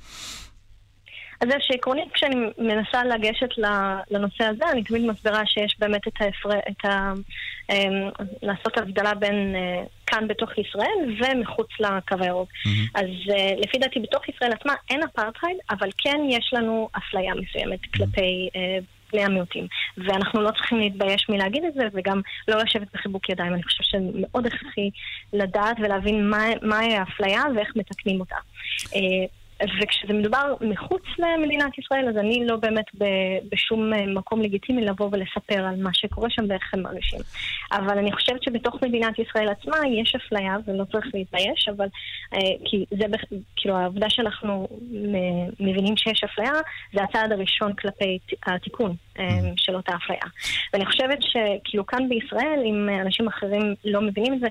[1.42, 3.48] אז זה שעקרונית כשאני מנסה לגשת
[4.10, 6.58] לנושא הזה, אני תמיד מסבירה שיש באמת את ההפר...
[6.58, 7.12] את ה...
[7.70, 8.10] אמ,
[8.42, 12.48] לעשות הבדלה בין אה, כאן בתוך ישראל ומחוץ לקו הירוק.
[12.94, 17.80] אז אה, לפי דעתי בתוך ישראל עצמה אין אפרטהייד, אבל כן יש לנו אפליה מסוימת
[17.94, 18.48] כלפי...
[18.56, 18.78] אה,
[19.12, 19.66] בני המיעוטים.
[19.98, 23.54] ואנחנו לא צריכים להתבייש מלהגיד את זה, וגם לא לשבת בחיבוק ידיים.
[23.54, 24.90] אני חושבת שמאוד הכרחי
[25.32, 28.36] לדעת ולהבין מה- מהי האפליה ואיך מתקנים אותה.
[29.62, 32.86] אה, וכשזה מדובר מחוץ למדינת ישראל, אז אני לא באמת
[33.52, 37.20] בשום אה, מקום לגיטימי לבוא ולספר על מה שקורה שם ואיך הם מרגישים.
[37.72, 41.86] אבל אני חושבת שבתוך מדינת ישראל עצמה יש אפליה, ולא צריך להתבייש, אבל
[42.34, 43.04] אה, כי זה,
[43.56, 46.52] כאילו העובדה שאנחנו מ- מבינים שיש אפליה,
[46.94, 48.96] זה הצעד הראשון כלפי התיקון אה,
[49.56, 50.20] של אותה אפליה.
[50.72, 54.46] ואני חושבת שכאילו כאן בישראל, אם אנשים אחרים לא מבינים את זה,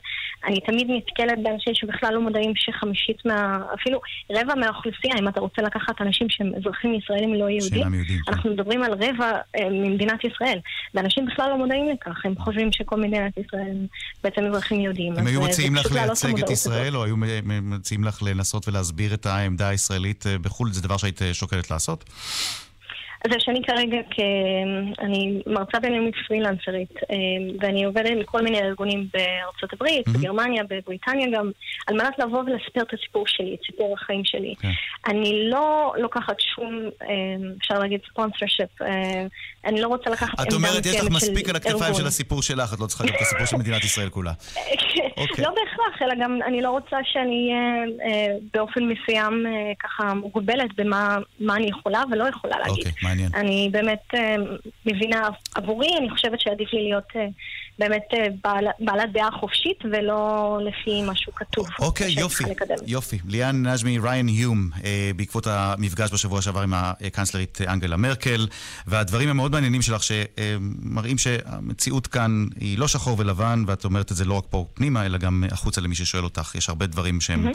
[0.45, 3.59] אני תמיד נתקלת באנשים שבכלל לא מודעים שחמישית מה...
[3.73, 3.99] אפילו
[4.31, 8.31] רבע מהאוכלוסייה, אם אתה רוצה לקחת אנשים שהם אזרחים ישראלים לא יהודים, כן.
[8.31, 10.59] אנחנו מדברים על רבע אה, ממדינת ישראל.
[10.93, 13.85] ואנשים בכלל לא מודעים לכך, הם חושבים שכל מדינת ישראל הם
[14.23, 15.13] בעצם אזרחים יהודים.
[15.17, 16.95] הם היו אה, מציעים לך לייצג את ישראל.
[16.95, 17.15] או היו
[17.61, 20.71] מציעים לך לנסות ולהסביר את העמדה הישראלית אה, בחו"ל?
[20.71, 22.09] זה דבר שהיית שוקלת לעשות?
[23.25, 24.19] אז שאני כרגע, כ...
[24.99, 27.15] אני מרצה בינלאומית פרילנסרית, אה,
[27.59, 31.51] ואני עובדת עם כל מיני ארגונים בארצות הברית, בגרמניה, בבריטניה גם,
[31.87, 34.53] על מנת לבוא ולספר את הסיפור שלי, את סיפור החיים שלי.
[35.07, 37.07] אני לא לוקחת שום, אה,
[37.57, 38.81] אפשר להגיד ספונסר שיפ,
[39.65, 42.01] אני לא רוצה לקחת את אומרת, יש לך מספיק על הכתפיים ארגון.
[42.01, 44.31] של הסיפור שלך, את לא צריכה להיות את הסיפור של מדינת ישראל כולה.
[45.17, 45.45] אוקיי.
[45.45, 50.69] לא בהכרח, אלא גם אני לא רוצה שאני אהיה אה, באופן מסוים אה, ככה מוגבלת
[50.77, 52.87] במה מה אני יכולה ולא יכולה להגיד.
[52.87, 53.31] אוקיי, מעניין.
[53.35, 54.35] אני באמת אה,
[54.85, 57.27] מבינה עבורי, אני חושבת שעדיף לי להיות אה,
[57.79, 61.67] באמת אה, בעל, בעלת דעה חופשית ולא לפי משהו כתוב.
[61.79, 62.43] אוקיי, יופי.
[62.87, 63.17] יופי.
[63.27, 64.69] ליאן נג'מי, ריין היום,
[65.15, 68.47] בעקבות המפגש בשבוע שעבר עם הקנצלרית אנגלה מרקל,
[68.87, 74.25] והדברים המאוד מעניינים שלך שמראים שהמציאות כאן היא לא שחור ולבן, ואת אומרת את זה
[74.25, 76.55] לא רק פה פנימה, אלא גם החוצה למי ששואל אותך.
[76.55, 77.51] יש הרבה דברים שהם.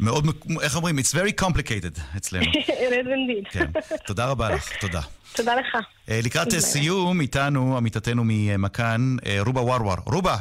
[0.00, 0.26] מאוד,
[0.62, 0.98] איך אומרים?
[0.98, 2.44] It's very complicated אצלנו.
[3.52, 3.66] כן.
[4.06, 5.06] תודה רבה לך, תודה.
[5.32, 5.76] תודה לך.
[6.08, 6.58] אה, לקראת.
[6.58, 9.96] סיום, איתנו עמיתתנו ממכאן, אה, רובה ורוור.
[10.06, 10.36] רובה,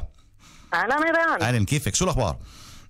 [0.74, 2.32] אהלן ערן, אהלן, כיפק, שולח וואר.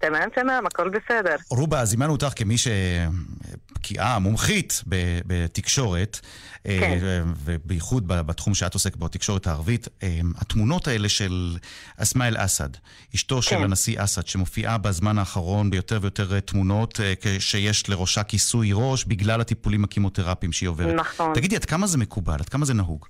[0.01, 1.35] תמם תמם, הכל בסדר.
[1.49, 6.19] רובה, זימנו אותך כמי שבקיאה, מומחית ב- בתקשורת,
[6.65, 6.97] אה, כן.
[7.43, 9.87] ובייחוד בתחום שאת עוסקת בו, התקשורת הערבית.
[10.03, 11.57] אה, התמונות האלה של
[11.97, 12.69] אסמאעיל אסד,
[13.15, 13.63] אשתו של כן.
[13.63, 16.99] הנשיא אסד, שמופיעה בזמן האחרון ביותר ויותר אה, תמונות,
[17.39, 20.95] שיש לראשה כיסוי ראש בגלל הטיפולים הקימותרפיים שהיא עוברת.
[20.95, 21.33] נכון.
[21.33, 22.37] תגידי, עד כמה זה מקובל?
[22.39, 23.05] עד כמה זה נהוג?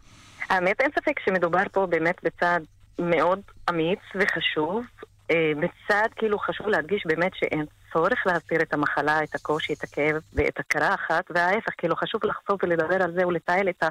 [0.50, 2.64] האמת, אין ספק שמדובר פה באמת בצעד
[3.00, 3.40] מאוד
[3.70, 4.84] אמיץ וחשוב.
[5.32, 10.22] אה, בצעד כאילו חשוב להדגיש באמת שאין צורך להסביר את המחלה, את הקושי, את הכאב
[10.34, 13.84] ואת הקרחת, וההפך, כאילו חשוב לחשוף ולדבר על זה ולתעל את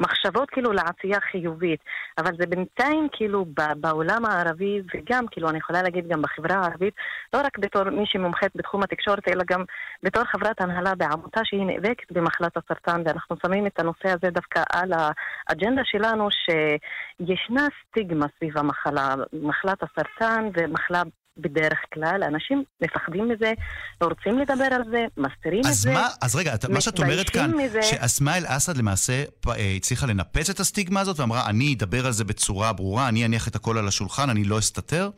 [0.00, 1.80] המחשבות כאילו לעשייה חיובית.
[2.18, 3.46] אבל זה בינתיים כאילו
[3.76, 6.94] בעולם הערבי, וגם כאילו אני יכולה להגיד גם בחברה הערבית,
[7.34, 9.64] לא רק בתור מי שמומחית בתחום התקשורת, אלא גם
[10.02, 14.92] בתור חברת הנהלה בעמותה שהיא נאבקת במחלת הסרטן, ואנחנו שמים את הנושא הזה דווקא על
[14.92, 21.02] האג'נדה שלנו, שישנה סטיגמה סביב המחלה, מחלת הסרטן ומחלה
[21.36, 23.52] בדרך כלל, אנשים מפחדים מזה,
[24.00, 25.92] לא רוצים לדבר על זה, מסתירים את אז זה.
[25.92, 27.82] מה, אז רגע, מה שאת אומרת כאן, מזה.
[27.82, 32.72] שאסמאעיל אסד למעשה אה, הצליחה לנפץ את הסטיגמה הזאת ואמרה, אני אדבר על זה בצורה
[32.72, 35.10] ברורה, אני אניח את הכל על השולחן, אני לא אסתתר?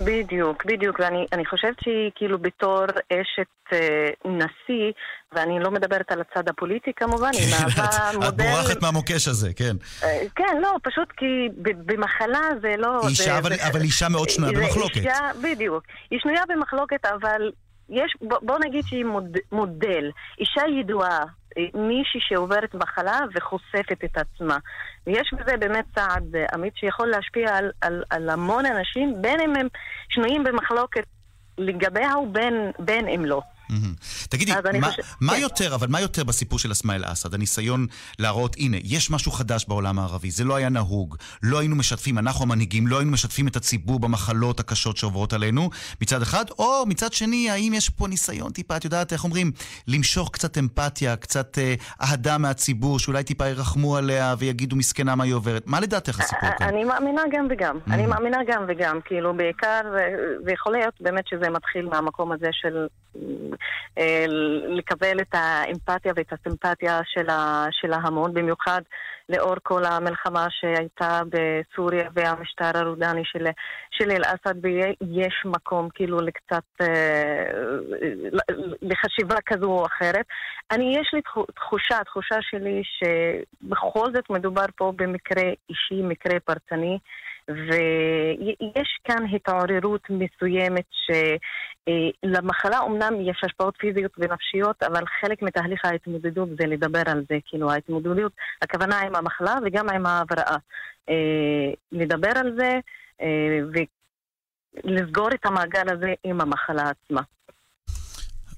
[0.00, 4.92] בדיוק, בדיוק, ואני אני חושבת שהיא כאילו בתור אשת אה, נשיא,
[5.32, 8.30] ואני לא מדברת על הצד הפוליטי כמובן, היא מהווה את מודל...
[8.44, 9.76] בורחת מהמוקש הזה, כן.
[10.02, 11.26] אה, כן, לא, פשוט כי
[11.62, 13.00] ב- במחלה זה לא...
[13.08, 14.96] אישה, זה- אבל- זה- אבל אישה מאוד שנויה במחלוקת.
[14.96, 15.84] אישה, בדיוק.
[16.10, 17.50] היא שנויה במחלוקת, אבל
[17.90, 20.10] יש, בוא, בוא נגיד שהיא מוד, מודל.
[20.40, 21.18] אישה ידועה,
[21.74, 24.58] מישהי שעוברת מחלה וחושפת את עצמה.
[25.06, 29.56] ויש בזה באמת צעד אה, אמיץ שיכול להשפיע על, על, על המון אנשים, בין אם
[29.56, 29.68] הם
[30.08, 31.04] שנויים במחלוקת
[31.58, 33.40] לגביה ובין בין אם לא.
[34.28, 35.40] תגידי, מה, חושב- מה כן.
[35.40, 37.34] יותר, אבל מה יותר בסיפור של אסמאעיל אסד?
[37.34, 37.86] הניסיון
[38.18, 41.16] להראות, הנה, יש משהו חדש בעולם הערבי, זה לא היה נהוג.
[41.42, 46.22] לא היינו משתפים, אנחנו המנהיגים, לא היינו משתפים את הציבור במחלות הקשות שעוברות עלינו, מצד
[46.22, 49.52] אחד, או מצד שני, האם יש פה ניסיון טיפה, את יודעת, איך אומרים,
[49.88, 55.34] למשוך קצת אמפתיה, קצת אה, אהדה מהציבור, שאולי טיפה ירחמו עליה ויגידו מסכנה מה היא
[55.34, 55.62] עוברת.
[55.66, 56.68] מה לדעתך הסיפור כאן?
[56.68, 57.78] אני מאמינה גם וגם.
[57.90, 58.98] אני מאמינה גם וגם.
[59.04, 60.08] כאילו, בעיקר, אה,
[60.44, 62.86] זה יכול להיות באמת שזה מתחיל מהמקום הזה של
[63.16, 63.20] אה,
[64.68, 67.00] לקבל את האמפתיה ואת הסימפתיה
[67.70, 68.82] של ההמון, במיוחד
[69.32, 73.46] לאור כל המלחמה שהייתה בסוריה והמשטר הרודני של,
[73.90, 77.44] של אל-אסד, ויש מקום כאילו לקצת, אה,
[78.82, 80.26] לחשיבה כזו או אחרת.
[80.70, 86.98] אני, יש לי תחו- תחושה, תחושה שלי שבכל זאת מדובר פה במקרה אישי, מקרה פרטני.
[87.48, 90.84] ויש כאן התעוררות מסוימת
[92.24, 97.70] שלמחלה אומנם יש השפעות פיזיות ונפשיות, אבל חלק מתהליך ההתמודדות זה לדבר על זה, כאילו
[97.70, 100.56] ההתמודדות, הכוונה עם המחלה וגם עם ההבראה.
[101.08, 102.80] אה, לדבר על זה
[103.20, 103.58] אה,
[104.84, 107.22] ולסגור את המעגל הזה עם המחלה עצמה.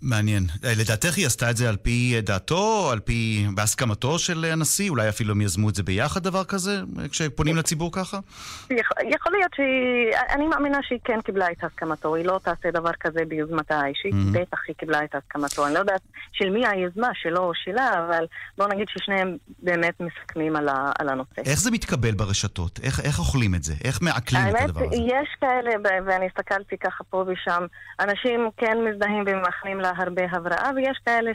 [0.05, 0.43] מעניין.
[0.65, 3.47] אה, לדעתך היא עשתה את זה על פי דעתו, על פי...
[3.55, 4.91] בהסכמתו של הנשיא?
[4.91, 6.81] אולי אפילו הם יזמו את זה ביחד, דבר כזה,
[7.11, 8.19] כשפונים לציבור ככה?
[8.65, 12.91] יכול, יכול להיות שהיא, אני מאמינה שהיא כן קיבלה את הסכמתו, היא לא תעשה דבר
[13.01, 14.39] כזה ביוזמתה האישית, Mhm.
[14.39, 15.67] בטח היא קיבלה את הסכמתו.
[15.67, 16.01] אני לא יודעת
[16.33, 18.25] של מי היוזמה, שלו או שלה, אבל
[18.59, 21.41] בוא נגיד ששניהם באמת מסכמים על, ה, על הנושא.
[21.47, 22.81] איך זה מתקבל ברשתות?
[22.83, 23.75] איך, איך אוכלים את זה?
[23.85, 24.97] איך מעכלים את האמת, הדבר הזה?
[24.97, 25.71] יש כאלה,
[26.07, 27.63] ואני הסתכלתי ככה פה ושם,
[28.01, 31.31] אנשים כן מזדהים ומאחלים לה הרבה הבראה, ויש כאלה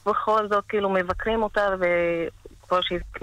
[0.00, 1.66] שבכל זאת כאילו מבקרים אותה,
[2.82, 3.22] שהז-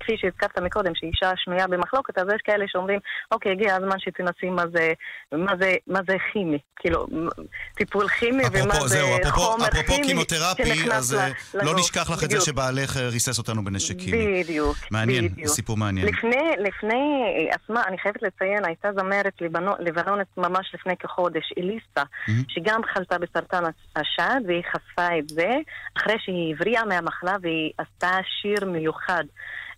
[0.00, 2.98] כפי- שהזכרת מקודם, שהיא אישה שנויה במחלוקת, אז יש כאלה שאומרים,
[3.32, 4.92] אוקיי, הגיע הזמן שתנסי מה זה,
[5.32, 7.28] מה זה, מה זה כימי, כאילו, מ-
[7.76, 11.78] טיפול כימי ומה אפרופו, זה זהו, אפרופו, חומר אפרופו כימי כימותרפי, אז אה, לא לגוף.
[11.78, 12.40] נשכח לך את זה.
[12.40, 14.42] שבעלך אה, ריסס אותנו בנשק כימי.
[14.42, 15.48] בדיוק, מעניין, בדיוק.
[15.48, 16.06] סיפור מעניין.
[16.06, 22.02] לפני, לפני, אה, אסמה, אני חייבת לציין, הייתה זמרת לבנו- לבנונית ממש לפני כחודש, אליסה,
[22.48, 23.62] שגם חלתה בסרטן
[23.96, 25.50] השד, והיא חשפה את זה,
[25.98, 28.10] אחרי שהיא הבריאה מהמחלה והיא עשתה
[28.42, 29.24] שיר מיוחד.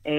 [0.07, 0.13] אה,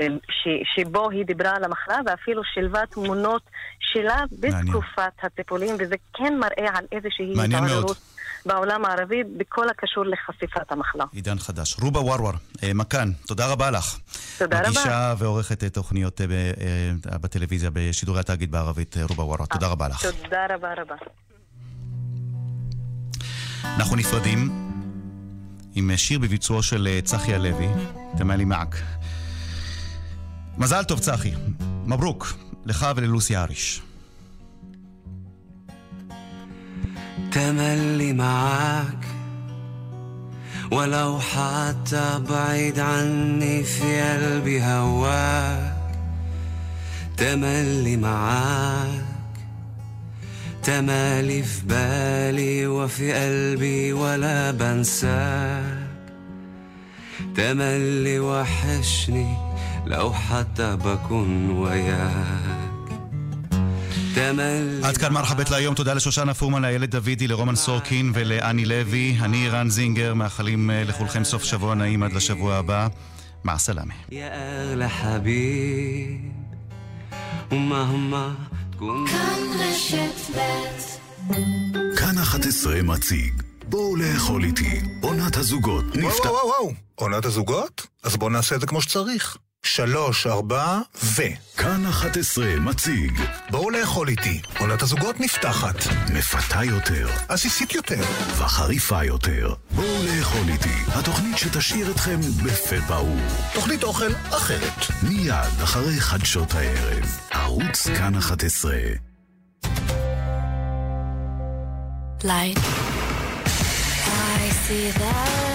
[0.00, 3.42] אה, ש, שבו היא דיברה על המחלה ואפילו שילבה תמונות
[3.80, 7.32] שלה בתקופת הטיפולים וזה כן מראה על איזושהי.
[7.44, 7.96] התעוררות
[8.46, 11.04] בעולם הערבי בכל הקשור לחשיפת המחלה.
[11.12, 11.76] עידן חדש.
[11.80, 13.98] רובה ורוור, אה, מכאן, תודה רבה לך.
[14.38, 14.68] תודה רבה.
[14.68, 16.20] מגישה ועורכת תוכניות
[17.20, 19.46] בטלוויזיה בשידורי התאגיד בערבית, רובה ורוור.
[19.46, 20.06] תודה רבה לך.
[20.06, 20.94] תודה רבה רבה.
[23.76, 24.65] אנחנו נפרדים
[25.75, 27.67] עם שיר בביצועו של אה, צחי הלוי,
[28.17, 28.81] תמלי מעק.
[30.57, 31.31] מזל טוב, צחי.
[31.85, 32.33] מברוק,
[32.65, 33.81] לך וללוסי אריש.
[37.31, 39.05] تملي معاك
[40.71, 45.81] ولو حتى بعيد عني في قلبي هواك
[47.17, 49.04] تملي معاك
[50.65, 55.91] تمالي في بالي وفي قلبي ولا بنساك
[57.35, 59.35] تملي وحشني
[59.85, 62.61] لو حتى بكون وياك
[64.15, 69.17] تملي עד כאן מרחבת להיום, תודה לשושנה פורמן, לאיילת דוידי, לרומן סורקין ולאני לוי.
[69.21, 72.87] אני רן זינגר, מאחלים אה, לכולכם סוף שבוע נעים עד לשבוע הבא.
[73.43, 73.93] מע סלאמה.
[78.76, 79.06] הסיכום.
[79.06, 81.36] כאן רשת ב'
[81.96, 83.42] כאן 11 מציג.
[83.68, 84.80] בואו לאכול איתי.
[85.02, 86.24] עונת הזוגות נפתח...
[86.24, 86.72] וואו וואו וואו!
[86.94, 87.86] עונת הזוגות?
[88.02, 89.36] אז בואו נעשה את זה כמו שצריך.
[89.66, 91.22] שלוש, ארבע, ו...
[91.56, 95.74] כאן 11 מציג בואו לאכול איתי, עונת הזוגות נפתחת.
[96.14, 98.02] מפתה יותר, עסיסית יותר.
[98.38, 99.54] וחריפה יותר.
[99.70, 103.16] בואו לאכול איתי, התוכנית שתשאיר אתכם בפה פעור.
[103.54, 104.86] תוכנית אוכל אחרת.
[105.02, 108.72] מיד אחרי חדשות הערב, ערוץ כאן 11.
[112.24, 112.58] light
[114.38, 115.45] I see light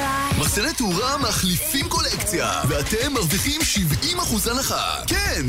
[0.51, 4.95] מחסני תאורה מחליפים קולקציה, ואתם מרוויחים 70% הנחה.
[5.07, 5.41] כן,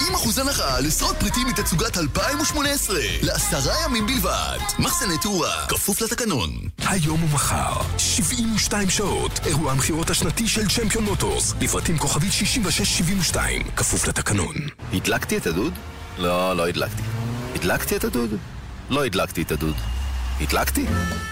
[0.00, 4.58] 70% הנחה לעשרות פריטים מתצוגת 2018, לעשרה ימים בלבד.
[4.78, 6.50] מחסני תאורה, כפוף לתקנון.
[6.78, 14.54] היום ומחר, 72 שעות, אירוע המכירות השנתי של צ'מפיון מוטורס, לפרטים כוכבית 6672, כפוף לתקנון.
[14.92, 15.72] הדלקתי את הדוד?
[16.18, 17.02] לא, לא הדלקתי.
[17.54, 18.30] הדלקתי את הדוד?
[18.90, 19.76] לא הדלקתי את הדוד.
[20.40, 20.84] הדלקתי?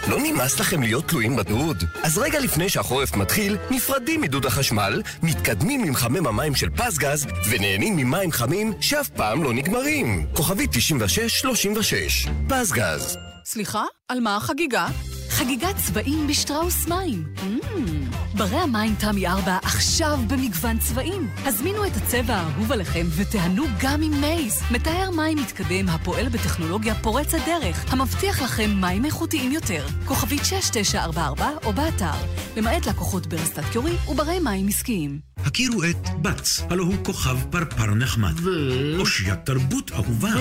[0.09, 1.85] לא נמאס לכם להיות תלויים בדוד?
[2.03, 7.97] אז רגע לפני שהחורף מתחיל, נפרדים מדוד החשמל, מתקדמים עם מחמם המים של פסגז, ונהנים
[7.97, 10.27] ממים חמים שאף פעם לא נגמרים.
[10.33, 13.17] כוכבית 9636, פסגז.
[13.45, 13.85] סליחה?
[14.09, 14.87] על מה החגיגה?
[15.29, 17.25] חגיגת צבעים בשטראוס מים.
[17.37, 18.09] Mm.
[18.37, 21.29] ברי המים תמי 4 עכשיו במגוון צבעים.
[21.45, 24.63] הזמינו את הצבע האהוב עליכם ותיהנו גם עם מייז.
[24.71, 29.87] מתאר מים מתקדם הפועל בטכנולוגיה פורצת דרך, המבטיח לכם מים איכותיים יותר.
[30.05, 32.27] כוכבית 6944 או באתר,
[32.57, 35.19] למעט לקוחות ברסטת קיורי וברי מים עסקיים.
[35.37, 38.35] הכירו את בץ, הלו הוא כוכב פרפר נחמד.
[38.37, 38.51] ו...
[38.99, 40.35] אושיית תרבות אהובה.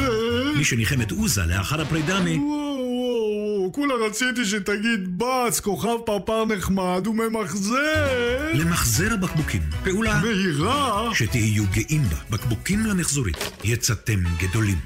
[0.57, 2.66] מי שניחם את עוזה לאחר הפרידה מ...
[3.78, 8.51] כולה רציתי שתגיד בץ, כוכב פרפר נחמד וממחזר.
[8.53, 9.61] למחזר הבקבוקים.
[9.84, 10.21] פעולה...
[10.21, 11.09] מהירה.
[11.13, 12.17] שתהיו גאים בה.
[12.30, 13.38] בקבוקים למחזורית.
[13.63, 14.78] יצאתם גדולים.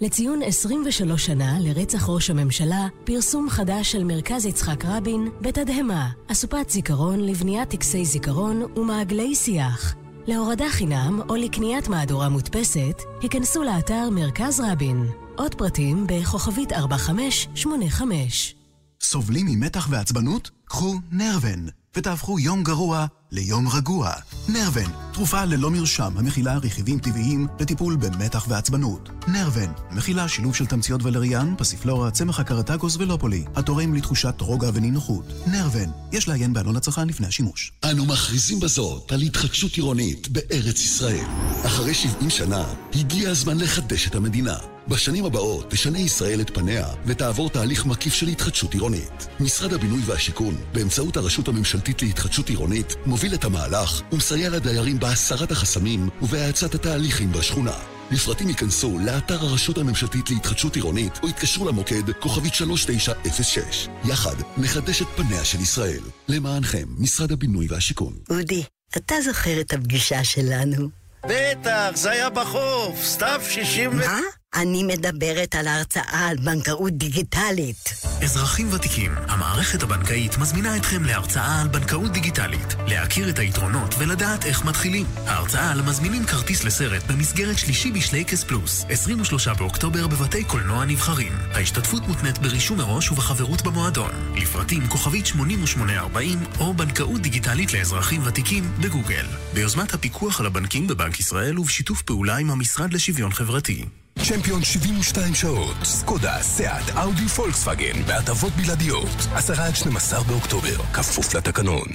[0.00, 7.20] לציון 23 שנה לרצח ראש הממשלה, פרסום חדש של מרכז יצחק רבין בתדהמה, אסופת זיכרון
[7.20, 9.94] לבניית טקסי זיכרון ומעגלי שיח.
[10.30, 15.06] להורדה חינם או לקניית מהדורה מודפסת, היכנסו לאתר מרכז רבין.
[15.36, 18.54] עוד פרטים בכוכבית 4585.
[19.00, 20.50] סובלים ממתח ועצבנות?
[20.64, 21.66] קחו נרוון,
[21.96, 24.10] ותהפכו יום גרוע ליום רגוע.
[24.48, 24.90] נרוון,
[25.20, 29.08] תרופה ללא מרשם המכילה רכיבים טבעיים לטיפול במתח ועצבנות.
[29.28, 35.24] נרוון, מכילה שילוב של תמציות ולריאן, פסיפלורה, צמח הקרטגוס ולופולי, התורם לתחושת רוגע ונינוחות.
[35.46, 37.72] נרוון, יש לעיין בעלון הצרכן לפני השימוש.
[37.90, 41.26] אנו מכריזים בזאת על התחדשות עירונית בארץ ישראל.
[41.66, 42.64] אחרי 70 שנה,
[42.94, 44.56] הגיע הזמן לחדש את המדינה.
[44.88, 49.28] בשנים הבאות תשנה ישראל את פניה ותעבור תהליך מקיף של התחדשות עירונית.
[49.40, 56.08] משרד הבינוי והשיכון, באמצעות הרשות הממשלתית להתחדשות עירונית, מוביל את המהלך ומסייע לדיירים בהסרת החסמים
[56.22, 57.76] ובהאצת התהליכים בשכונה.
[58.10, 63.88] לפרטים ייכנסו לאתר הרשות הממשלתית להתחדשות עירונית או יתקשרו למוקד כוכבית 3906.
[64.04, 66.00] יחד נחדש את פניה של ישראל.
[66.28, 68.12] למענכם, משרד הבינוי והשיכון.
[68.30, 68.62] אודי,
[68.96, 70.88] אתה זוכר את הפגישה שלנו?
[71.24, 73.94] בטח, זה היה בחוף, סתיו 60 ו...
[73.94, 74.20] מה?
[74.54, 77.94] אני מדברת על ההרצאה על בנקאות דיגיטלית.
[78.22, 84.64] אזרחים ותיקים, המערכת הבנקאית מזמינה אתכם להרצאה על בנקאות דיגיטלית, להכיר את היתרונות ולדעת איך
[84.64, 85.06] מתחילים.
[85.26, 91.32] ההרצאה על מזמינים כרטיס לסרט במסגרת שלישי בשלייקס פלוס, 23 באוקטובר בבתי קולנוע נבחרים.
[91.52, 94.10] ההשתתפות מותנית ברישום מראש ובחברות במועדון.
[94.36, 99.26] לפרטים כוכבית 8840 או בנקאות דיגיטלית לאזרחים ותיקים בגוגל.
[99.54, 103.84] ביוזמת הפיקוח על הבנקים בבנק ישראל ובשיתוף פעולה עם המשרד לשוויון חברתי.
[104.18, 109.08] צ'מפיון 72 שעות, סקודה, סאט, אאודי, פולקסווגן, בהטבות בלעדיות.
[109.34, 111.88] 10 עד 12 באוקטובר, כפוף לתקנון.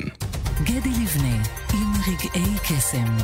[0.63, 1.43] גדי לבנה,
[1.74, 3.18] עם רגעי קסם.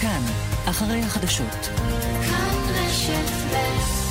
[0.00, 0.22] כאן,
[0.66, 1.68] אחרי החדשות.
[2.28, 4.01] כאן רשת ב'